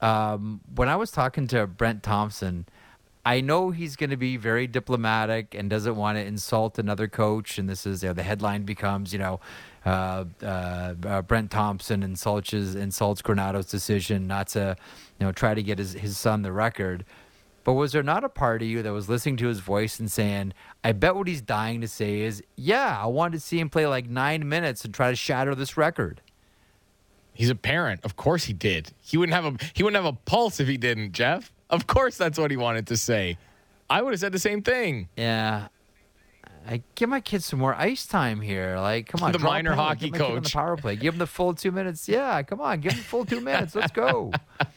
[0.00, 2.66] um, when I was talking to Brent Thompson,
[3.24, 7.58] I know he's going to be very diplomatic and doesn't want to insult another coach.
[7.58, 9.40] And this is you know, the headline becomes, you know,
[9.84, 14.76] uh, uh, uh, Brent Thompson insults insults Granato's decision not to,
[15.18, 17.04] you know, try to get his, his son the record.
[17.66, 20.08] But was there not a part of you that was listening to his voice and
[20.08, 20.52] saying,
[20.84, 23.88] I bet what he's dying to say is, yeah, I wanted to see him play
[23.88, 26.20] like nine minutes and try to shatter this record?
[27.34, 28.04] He's a parent.
[28.04, 28.92] Of course he did.
[29.02, 31.52] He wouldn't have a he wouldn't have a pulse if he didn't, Jeff.
[31.68, 33.36] Of course that's what he wanted to say.
[33.90, 35.08] I would have said the same thing.
[35.16, 35.66] Yeah.
[36.68, 38.78] I give my kids some more ice time here.
[38.78, 40.54] Like, come on, The minor hockey kid on the coach.
[40.54, 40.94] power play.
[40.94, 42.08] Give them the full two minutes.
[42.08, 43.74] Yeah, come on, give them the full two minutes.
[43.74, 44.30] Let's go.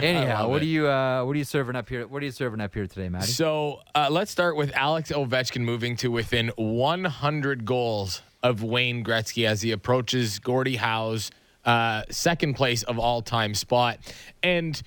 [0.00, 0.64] Anyhow, what it.
[0.64, 2.06] are you uh, what are you serving up here?
[2.06, 3.26] What are you serving up here today, Matty?
[3.26, 9.46] So uh, let's start with Alex Ovechkin moving to within 100 goals of Wayne Gretzky
[9.46, 11.30] as he approaches Gordie Howe's
[11.64, 13.98] uh, second place of all time spot.
[14.42, 14.80] And,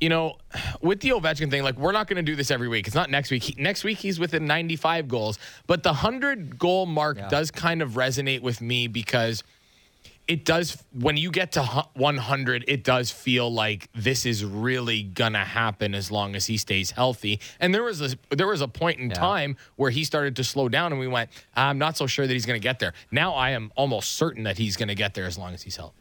[0.00, 0.36] you know,
[0.80, 2.86] with the Ovechkin thing, like, we're not going to do this every week.
[2.86, 3.42] It's not next week.
[3.42, 5.38] He, next week, he's within 95 goals.
[5.66, 7.28] But the 100 goal mark Yeah.
[7.28, 9.44] does kind of resonate with me because
[10.28, 11.62] it does when you get to
[11.94, 16.92] 100 it does feel like this is really gonna happen as long as he stays
[16.92, 19.16] healthy and there was a there was a point in Yeah.
[19.16, 22.32] time where he started to slow down and we went i'm not so sure that
[22.32, 25.36] he's gonna get there now i am almost certain that he's gonna get there as
[25.36, 25.96] long as he's healthy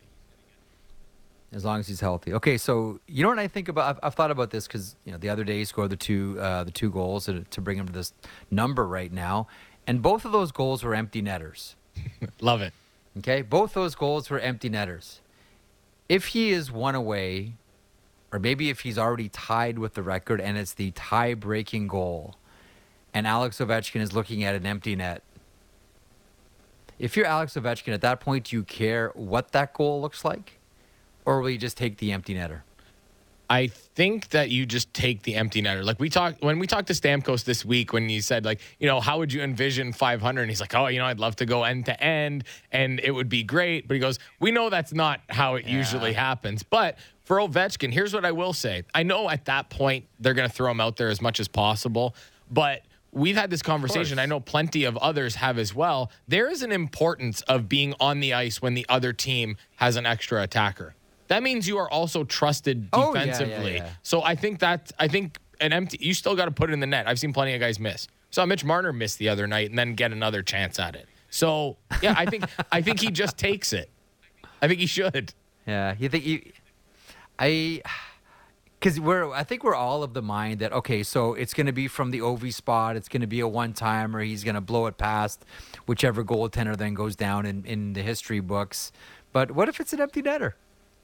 [1.53, 2.32] As long as he's healthy.
[2.34, 3.89] Okay, so you know what I think about?
[3.89, 6.38] I've, I've thought about this because you know the other day he scored the two
[6.39, 8.13] uh, the two goals to, to bring him to this
[8.49, 9.47] number right now,
[9.86, 11.76] and both of those goals were empty netters.
[12.39, 12.72] love it
[13.18, 15.20] Okay, both those goals were empty netters.
[16.07, 17.53] If he is one away,
[18.32, 22.36] or maybe if he's already tied with the record and it's the tie breaking goal,
[23.14, 25.24] and Alex Ovechkin is looking at an empty net.
[26.97, 30.59] If you're Alex Ovechkin at that point, do you care what that goal looks like?
[31.26, 32.62] Or will you just take the empty netter?
[33.52, 35.84] I think that you just take the empty netter.
[35.84, 38.88] Like we talked when we talked to Stamkos this week when he said like, you
[38.88, 40.41] know, how would you envision 500?
[40.41, 43.12] And he's like, oh, you know, I'd love to go end to end and it
[43.12, 43.89] would be great.
[43.89, 46.64] But he goes, we know that's not how it usually happens.
[46.64, 48.84] But for Ovechkin, here's what I will say.
[48.95, 51.49] I know at that point they're going to throw him out there as much as
[51.49, 52.16] possible,
[52.49, 54.18] but we've had this conversation.
[54.18, 56.10] I know plenty of others have as well.
[56.26, 60.06] There is an importance of being on the ice when the other team has an
[60.06, 60.95] extra attacker.
[61.32, 63.76] That means you are also trusted Oh, yeah, yeah, defensively.
[63.76, 63.90] yeah.
[64.04, 66.82] So I think that I think an empty you still got to put it in
[66.82, 67.08] the net.
[67.08, 68.08] I've seen plenty of guys miss.
[68.32, 71.08] Saw Mitch Marner miss the other night and then get another chance at it.
[71.30, 73.90] So yeah, I think I think he just takes it.
[74.62, 75.34] I think he should.
[75.66, 76.52] Yeah, you think you?
[77.40, 77.82] I,
[78.80, 81.72] because we're I think we're all of the mind that okay, so it's going to
[81.72, 82.96] be from the OV spot.
[82.98, 84.20] It's going to be a one timer.
[84.20, 85.46] He's going to blow it past
[85.86, 88.92] whichever goaltender then goes down in in the history books.
[89.32, 90.54] But what if it's an empty netter?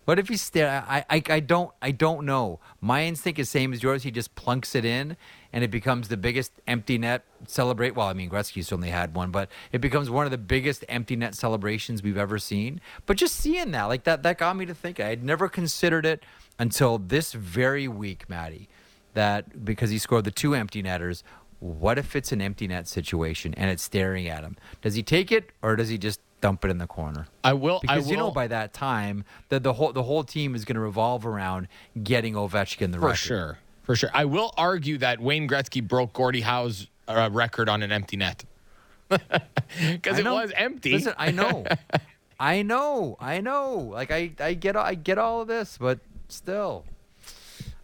[0.08, 0.70] What if he's still?
[0.70, 2.62] I, I I don't I don't know.
[2.80, 4.04] My instinct is same as yours.
[4.04, 5.18] He just plunks it in,
[5.52, 7.94] and it becomes the biggest empty net celebrate.
[7.94, 11.18] Well, I mean Gretzky's only had one, but it becomes one of the biggest empty
[11.18, 12.80] net celebrations we've ever seen.
[13.06, 15.02] But just seeing that, like that, that got me to think.
[15.02, 16.24] I had never considered it
[16.58, 18.70] until this very week, Maddie.
[19.14, 21.22] That because he scored the two empty netters.
[21.60, 24.56] What if it's an empty net situation and it's staring at him?
[24.82, 27.28] Does he take it or does he just dump it in the corner?
[27.44, 27.78] I will.
[27.88, 30.66] I Because will you know by that time that the whole the whole team is
[30.66, 31.68] going to revolve around
[32.04, 33.18] getting Ovechkin the for record.
[33.18, 34.10] sure, for sure.
[34.14, 38.44] I will argue that Wayne Gretzky broke Gordie Howe's uh, record on an empty net
[39.10, 40.36] because it know.
[40.36, 40.94] was empty.
[40.94, 41.66] Listen, I know,
[42.40, 43.76] I know, I know.
[43.92, 46.84] Like I, I get, I get all of this, but still,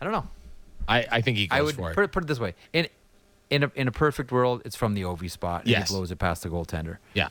[0.01, 0.27] I don't know.
[0.87, 1.95] I, I think he goes I would for it.
[1.95, 2.87] put, it- put it this way: in
[3.49, 5.61] in a, in a perfect world, it's from the OV spot.
[5.61, 5.89] And Yes.
[5.89, 6.97] he blows it past the goaltender.
[7.13, 7.29] Yeah.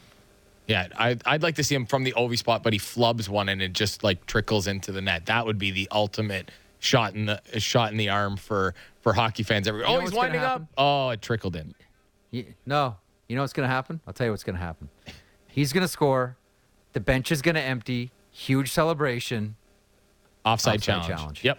[0.67, 3.49] Yeah, I, I'd like to see him from the Ovi spot, but he flubs one
[3.49, 5.27] and it just like trickles into the net.
[5.27, 9.43] That would be the ultimate shot in the shot in the arm for for hockey
[9.43, 9.89] fans everywhere.
[9.89, 10.63] know oh, he's winding up.
[10.79, 11.75] Oh, it trickled in.
[12.31, 12.97] You, no,
[13.29, 14.01] you know what's going to happen?
[14.07, 14.89] I'll tell you what's going to happen.
[15.49, 16.37] He's going to score.
[16.93, 18.11] The bench is going to empty.
[18.31, 19.57] Huge celebration,
[20.45, 21.07] Offside, Offside challenge.
[21.09, 21.45] challenge.
[21.45, 21.59] Yep.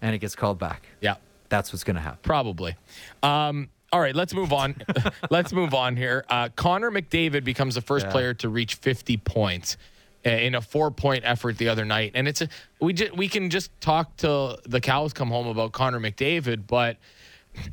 [0.00, 0.86] and it gets called back.
[1.00, 1.16] Yeah.
[1.50, 2.20] That's what's going to happen.
[2.22, 2.76] Probably.
[3.22, 4.76] Um, all right, let's move on.
[5.30, 6.24] let's move on here.
[6.28, 8.12] Uh, Connor McDavid becomes the first Yeah.
[8.12, 9.76] player to reach 50 points
[10.24, 12.48] uh, in a four-point effort the other night, and it's a,
[12.80, 16.98] we just, we can just talk till the cows come home about Connor McDavid, but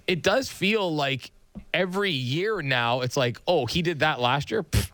[0.08, 1.32] it does feel like
[1.74, 4.64] every year now it's like, oh, he did that last year.
[4.64, 4.92] Pfft,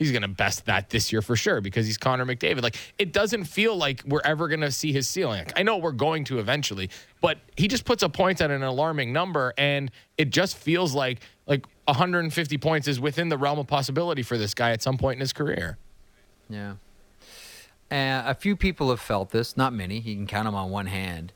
[0.00, 2.62] he's going to best that this year for sure because he's Connor McDavid.
[2.62, 5.44] Like it doesn't feel like we're ever going to see his ceiling.
[5.44, 6.90] Like, I know we're going to eventually,
[7.20, 11.20] but he just puts up points at an alarming number, and it just feels like
[11.46, 15.18] like 150 points is within the realm of possibility for this guy at some point
[15.18, 15.78] in his career.
[16.48, 16.74] Yeah.
[17.92, 19.98] Uh, a few people have felt this, not many.
[19.98, 21.32] You can count them on one hand.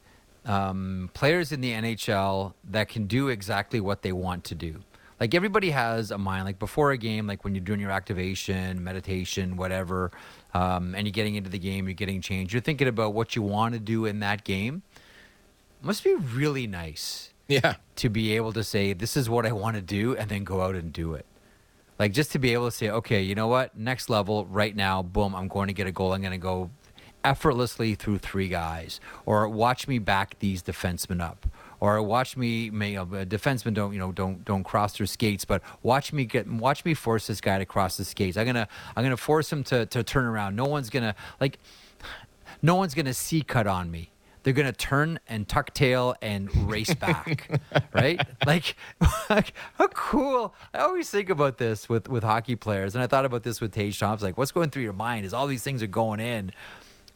[0.46, 4.80] Um, players in the NHL that can do exactly what they want to do.
[5.20, 6.44] Like everybody has a mind.
[6.44, 10.10] Like before a game, like when you're doing your activation, meditation, whatever,
[10.54, 12.52] um, and you're getting into the game, you're getting changed.
[12.52, 14.82] You're thinking about what you want to do in that game.
[15.82, 17.74] Must be really nice Yeah.
[17.96, 20.62] to be able to say, "This is what I want to do," and then go
[20.62, 21.26] out and do it.
[21.98, 25.00] Like just to be able to say, okay, you know what, next level, right now,
[25.02, 26.12] boom, I'm going to get a goal.
[26.12, 26.70] I'm going to go
[27.22, 31.46] effortlessly through three guys, or watch me back these defensemen up,
[31.84, 35.44] or watch me, may, uh, know, defensemen don't, you know, don't don't cross their skates,
[35.44, 38.38] but watch me get, watch me force this guy to cross the skates.
[38.38, 38.66] I'm gonna,
[38.96, 40.56] I'm gonna force him to to turn around.
[40.56, 41.58] No one's gonna like,
[42.62, 44.10] no one's gonna see cut on me.
[44.42, 47.60] They're gonna turn and tuck tail and race back,
[47.92, 48.20] right?
[48.46, 48.76] Like,
[49.28, 50.54] like, how cool!
[50.72, 53.72] I always think about this with with hockey players, and I thought about this with
[53.72, 54.28] Tage Thompson.
[54.28, 55.26] Like, what's going through your mind?
[55.26, 56.50] Is all these things are going in,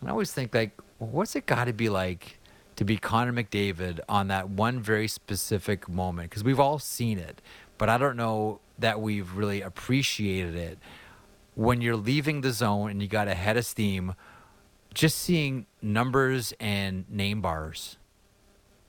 [0.01, 2.38] and I always think like, what's it got to be like
[2.79, 6.31] to be Connor McDavid on that one very specific moment?
[6.31, 7.43] Because we've all seen it,
[7.76, 10.79] but I don't know that we've really appreciated it
[11.57, 14.14] when you're leaving the zone and you got a head of steam.
[14.95, 17.99] Just seeing numbers and name bars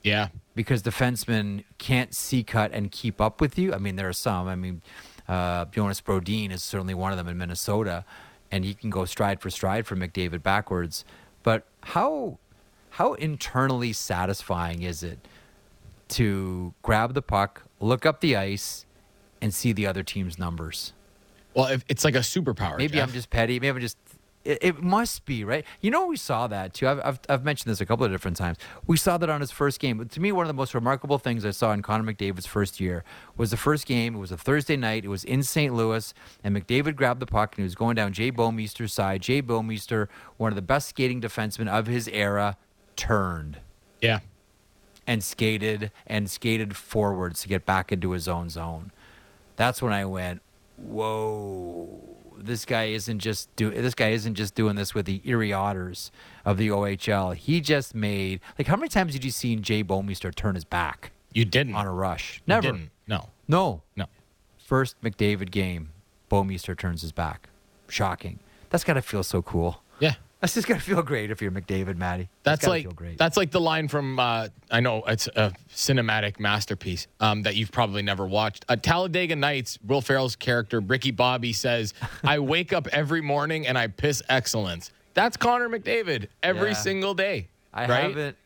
[0.04, 0.28] Yeah.
[0.54, 3.74] because defensemen can't see cut and keep up with you.
[3.74, 4.46] I mean, there are some.
[4.48, 4.82] I mean,
[5.28, 8.04] uh, Jonas Brodin is certainly one of them in Minnesota,
[8.52, 11.04] and he can go stride for stride for McDavid backwards.
[11.42, 12.38] But how
[12.90, 15.18] how internally satisfying is it
[16.08, 18.84] to grab the puck, look up the ice,
[19.40, 20.92] and see the other team's numbers?
[21.54, 22.78] Well, if, it's like a superpower.
[22.78, 23.08] Maybe Jeff.
[23.08, 23.54] I'm just petty.
[23.54, 23.96] Maybe I'm just.
[24.42, 25.66] It, it must be right.
[25.82, 26.88] You know, we saw that too.
[26.88, 28.56] I've, I've I've mentioned this a couple of different times.
[28.86, 29.98] We saw that on his first game.
[29.98, 32.80] But to me, one of the most remarkable things I saw in Connor McDavid's first
[32.80, 33.04] year
[33.36, 34.14] was the first game.
[34.14, 35.04] It was a Thursday night.
[35.04, 35.74] It was in St.
[35.74, 39.20] Louis, and McDavid grabbed the puck and he was going down Jay Bouwmeester's side.
[39.20, 42.56] Jay Bouwmeester, one of the best skating defensemen of his era,
[43.00, 43.58] turned
[44.00, 44.20] Yeah.
[45.06, 48.92] and skated and skated forwards to get back into his own zone.
[49.56, 50.42] That's when I went,
[50.76, 52.16] "Whoa!
[52.36, 56.10] This guy isn't just do this guy isn't just doing this with the Erie Otters
[56.44, 57.32] of the OHL.
[57.34, 61.10] He just made like how many times did you see Jay Bouwmeester turn his back
[61.32, 61.74] You didn't.
[61.74, 62.36] on a rush?
[62.38, 62.62] You Never.
[62.62, 62.90] didn't.
[63.06, 63.28] No.
[63.48, 63.82] No.
[63.96, 64.06] No.
[64.58, 65.90] First McDavid game,
[66.30, 67.48] Bouwmeester turns his back.
[67.88, 68.38] Shocking.
[68.70, 69.82] That's got to feel so cool.
[69.98, 70.14] Yeah.
[70.42, 72.28] That's just gonna feel great if you're McDavid, Matty.
[72.44, 73.18] That's gotta like feel great.
[73.18, 77.70] that's like the line from uh, I know it's a cinematic masterpiece um, that you've
[77.70, 78.64] probably never watched.
[78.68, 79.78] Uh, Talladega Nights.
[79.86, 81.92] Will Ferrell's character Ricky Bobby says,
[82.24, 86.74] "I wake up every morning and I piss excellence." That's Connor McDavid every Yeah.
[86.76, 87.48] single day.
[87.74, 88.02] I right?
[88.04, 88.36] haven't.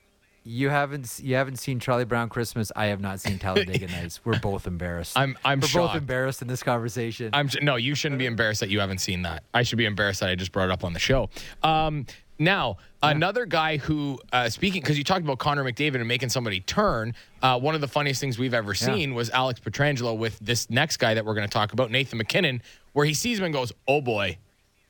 [0.46, 1.20] You haven't.
[1.22, 2.70] You haven't seen Charlie Brown Christmas.
[2.76, 4.20] I have not seen Talladega Nights.
[4.24, 5.16] We're both embarrassed.
[5.16, 7.30] I'm- I'm We're both embarrassed in this conversation.
[7.32, 9.42] I'm no, you shouldn't be embarrassed that you haven't seen that.
[9.54, 11.30] I should be embarrassed that I just brought it up on the show.
[11.62, 12.04] Um,
[12.38, 16.60] now, another guy who, uh, speaking, because you talked about Connor McDavid and making somebody
[16.60, 20.68] turn, uh, one of the funniest things we've ever seen was Alex Pietrangelo with this
[20.68, 22.60] next guy that we're going to talk about, Nathan MacKinnon,
[22.92, 24.36] where he sees him and goes, oh boy.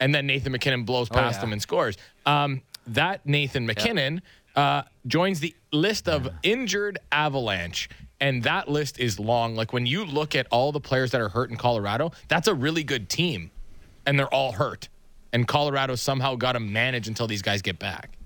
[0.00, 1.44] And then Nathan MacKinnon blows past yeah.
[1.44, 1.96] him and scores.
[2.24, 4.22] Um, that Nathan MacKinnon
[4.56, 7.88] uh, joins the list of injured Avalanche.
[8.20, 9.54] And that list is long.
[9.54, 12.54] Like when you look at all the players that are hurt in Colorado, that's a
[12.54, 13.50] really good team.
[14.06, 14.88] And they're all hurt.
[15.32, 18.16] And Colorado somehow got to manage until these guys get back.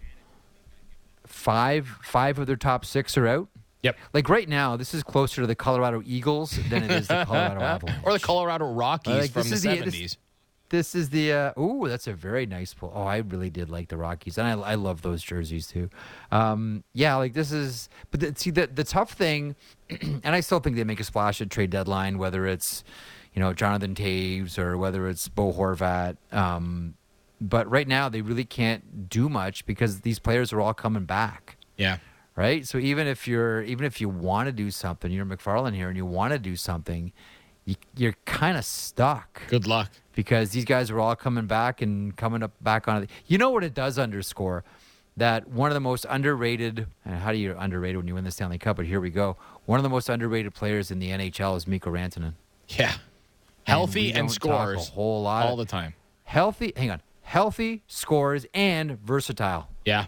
[1.26, 1.86] five.
[2.02, 3.48] Five of their top six are out.
[3.82, 3.96] Yep.
[4.12, 7.60] Like right now, this is closer to the Colorado Eagles than it is the Colorado
[7.60, 8.00] Avalanche.
[8.04, 10.16] Or the Colorado Rockies Like, from the 70s.
[10.70, 12.92] This- is the uh oh, that's a very nice pull.
[12.94, 15.90] Oh, I really did like the Rockies, and I I love those jerseys too.
[16.30, 19.56] Um, yeah, like this is, but the, see the the tough thing,
[19.90, 22.84] and I still think they make a splash at trade deadline, whether it's
[23.34, 26.16] you know Jonathan Toews or whether it's Bo Horvat.
[26.32, 26.94] Um,
[27.40, 31.58] but right now they really can't do much because these players are all coming back
[31.78, 31.98] yeah.
[32.36, 32.66] right?
[32.66, 35.96] So even if you're even if you want to do something, you're MacFarland here, and
[35.96, 37.12] you want to do something,
[37.68, 39.90] you, you're kind of stuck Good luck.
[40.14, 43.10] because these guys are all coming back and coming up back on it.
[43.26, 44.64] You know what it does underscore
[45.18, 46.86] that one of the most underrated.
[47.04, 48.76] And how do you underrated when you win the Stanley Cup?
[48.76, 49.36] But here we go.
[49.66, 52.34] One of the most underrated players in the NHL is Mikko Rantanen.
[52.68, 52.94] Yeah.
[53.64, 55.92] Healthy we and, scores a whole lot all the time.
[56.24, 56.72] Healthy.
[56.74, 57.02] Hang on.
[57.20, 59.68] Healthy scores and versatile.
[59.84, 60.06] Yeah.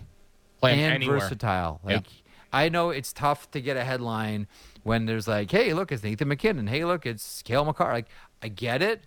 [0.61, 1.19] Playing and anywhere.
[1.19, 1.81] versatile.
[1.87, 1.97] Yeah.
[1.97, 2.07] Like
[2.53, 4.49] I know it's tough to get a headline
[4.83, 6.67] when there's like, "Hey, look, it's Nathan MacKinnon.
[6.67, 8.09] Hey, look, it's Cale Makar." Like
[8.43, 9.03] I get it,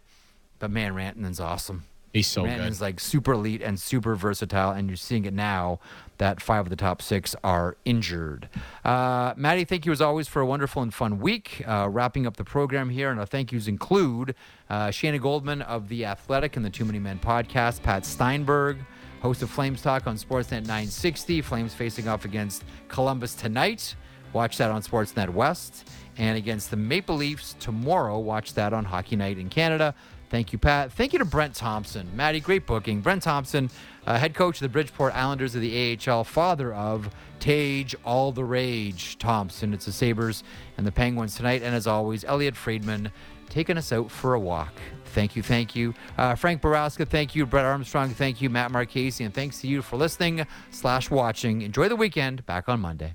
[0.60, 1.84] but man, Rantanen's awesome.
[2.14, 2.86] He's so Rantanen's good.
[2.86, 5.80] like super elite and super versatile, and you're seeing it now
[6.20, 8.50] that five of the top six are injured.
[8.86, 11.64] Uh, Maddie, thank you as always for a wonderful and fun week.
[11.66, 14.36] Uh, wrapping up the program here, and our thank yous include
[14.70, 18.78] uh, Shayna Goldman of The Athletic and the Too Many Men podcast, Pat Steinberg,
[19.24, 21.42] host of Flames Talk on Sportsnet 960.
[21.42, 23.96] Flames facing off against Columbus tonight.
[24.34, 25.90] Watch that on Sportsnet West.
[26.18, 28.20] And against the Maple Leafs tomorrow.
[28.20, 29.96] Watch that on Hockey Night in Canada.
[30.30, 30.92] Thank you, Pat.
[30.92, 32.10] Thank you to Brent Thompson.
[32.16, 33.02] Maddie, great booking.
[33.02, 33.70] Brent Thompson,
[34.08, 37.08] uh, head coach of the Bridgeport Islanders of the AHL, father of
[37.40, 39.76] Tage All the Rage Thompson.
[39.76, 40.44] It's the Sabres
[40.78, 41.62] and the Penguins tonight.
[41.62, 43.12] And as always, Elliotte Friedman
[43.50, 44.74] taking us out for a walk.
[45.06, 45.94] Thank you, thank you.
[46.18, 47.46] Uh, Frank Baraska, thank you.
[47.46, 48.50] Brett Armstrong, thank you.
[48.50, 51.62] Matt Marchese, and thanks to you for listening slash watching.
[51.62, 52.44] Enjoy the weekend.
[52.48, 53.14] Back on Monday.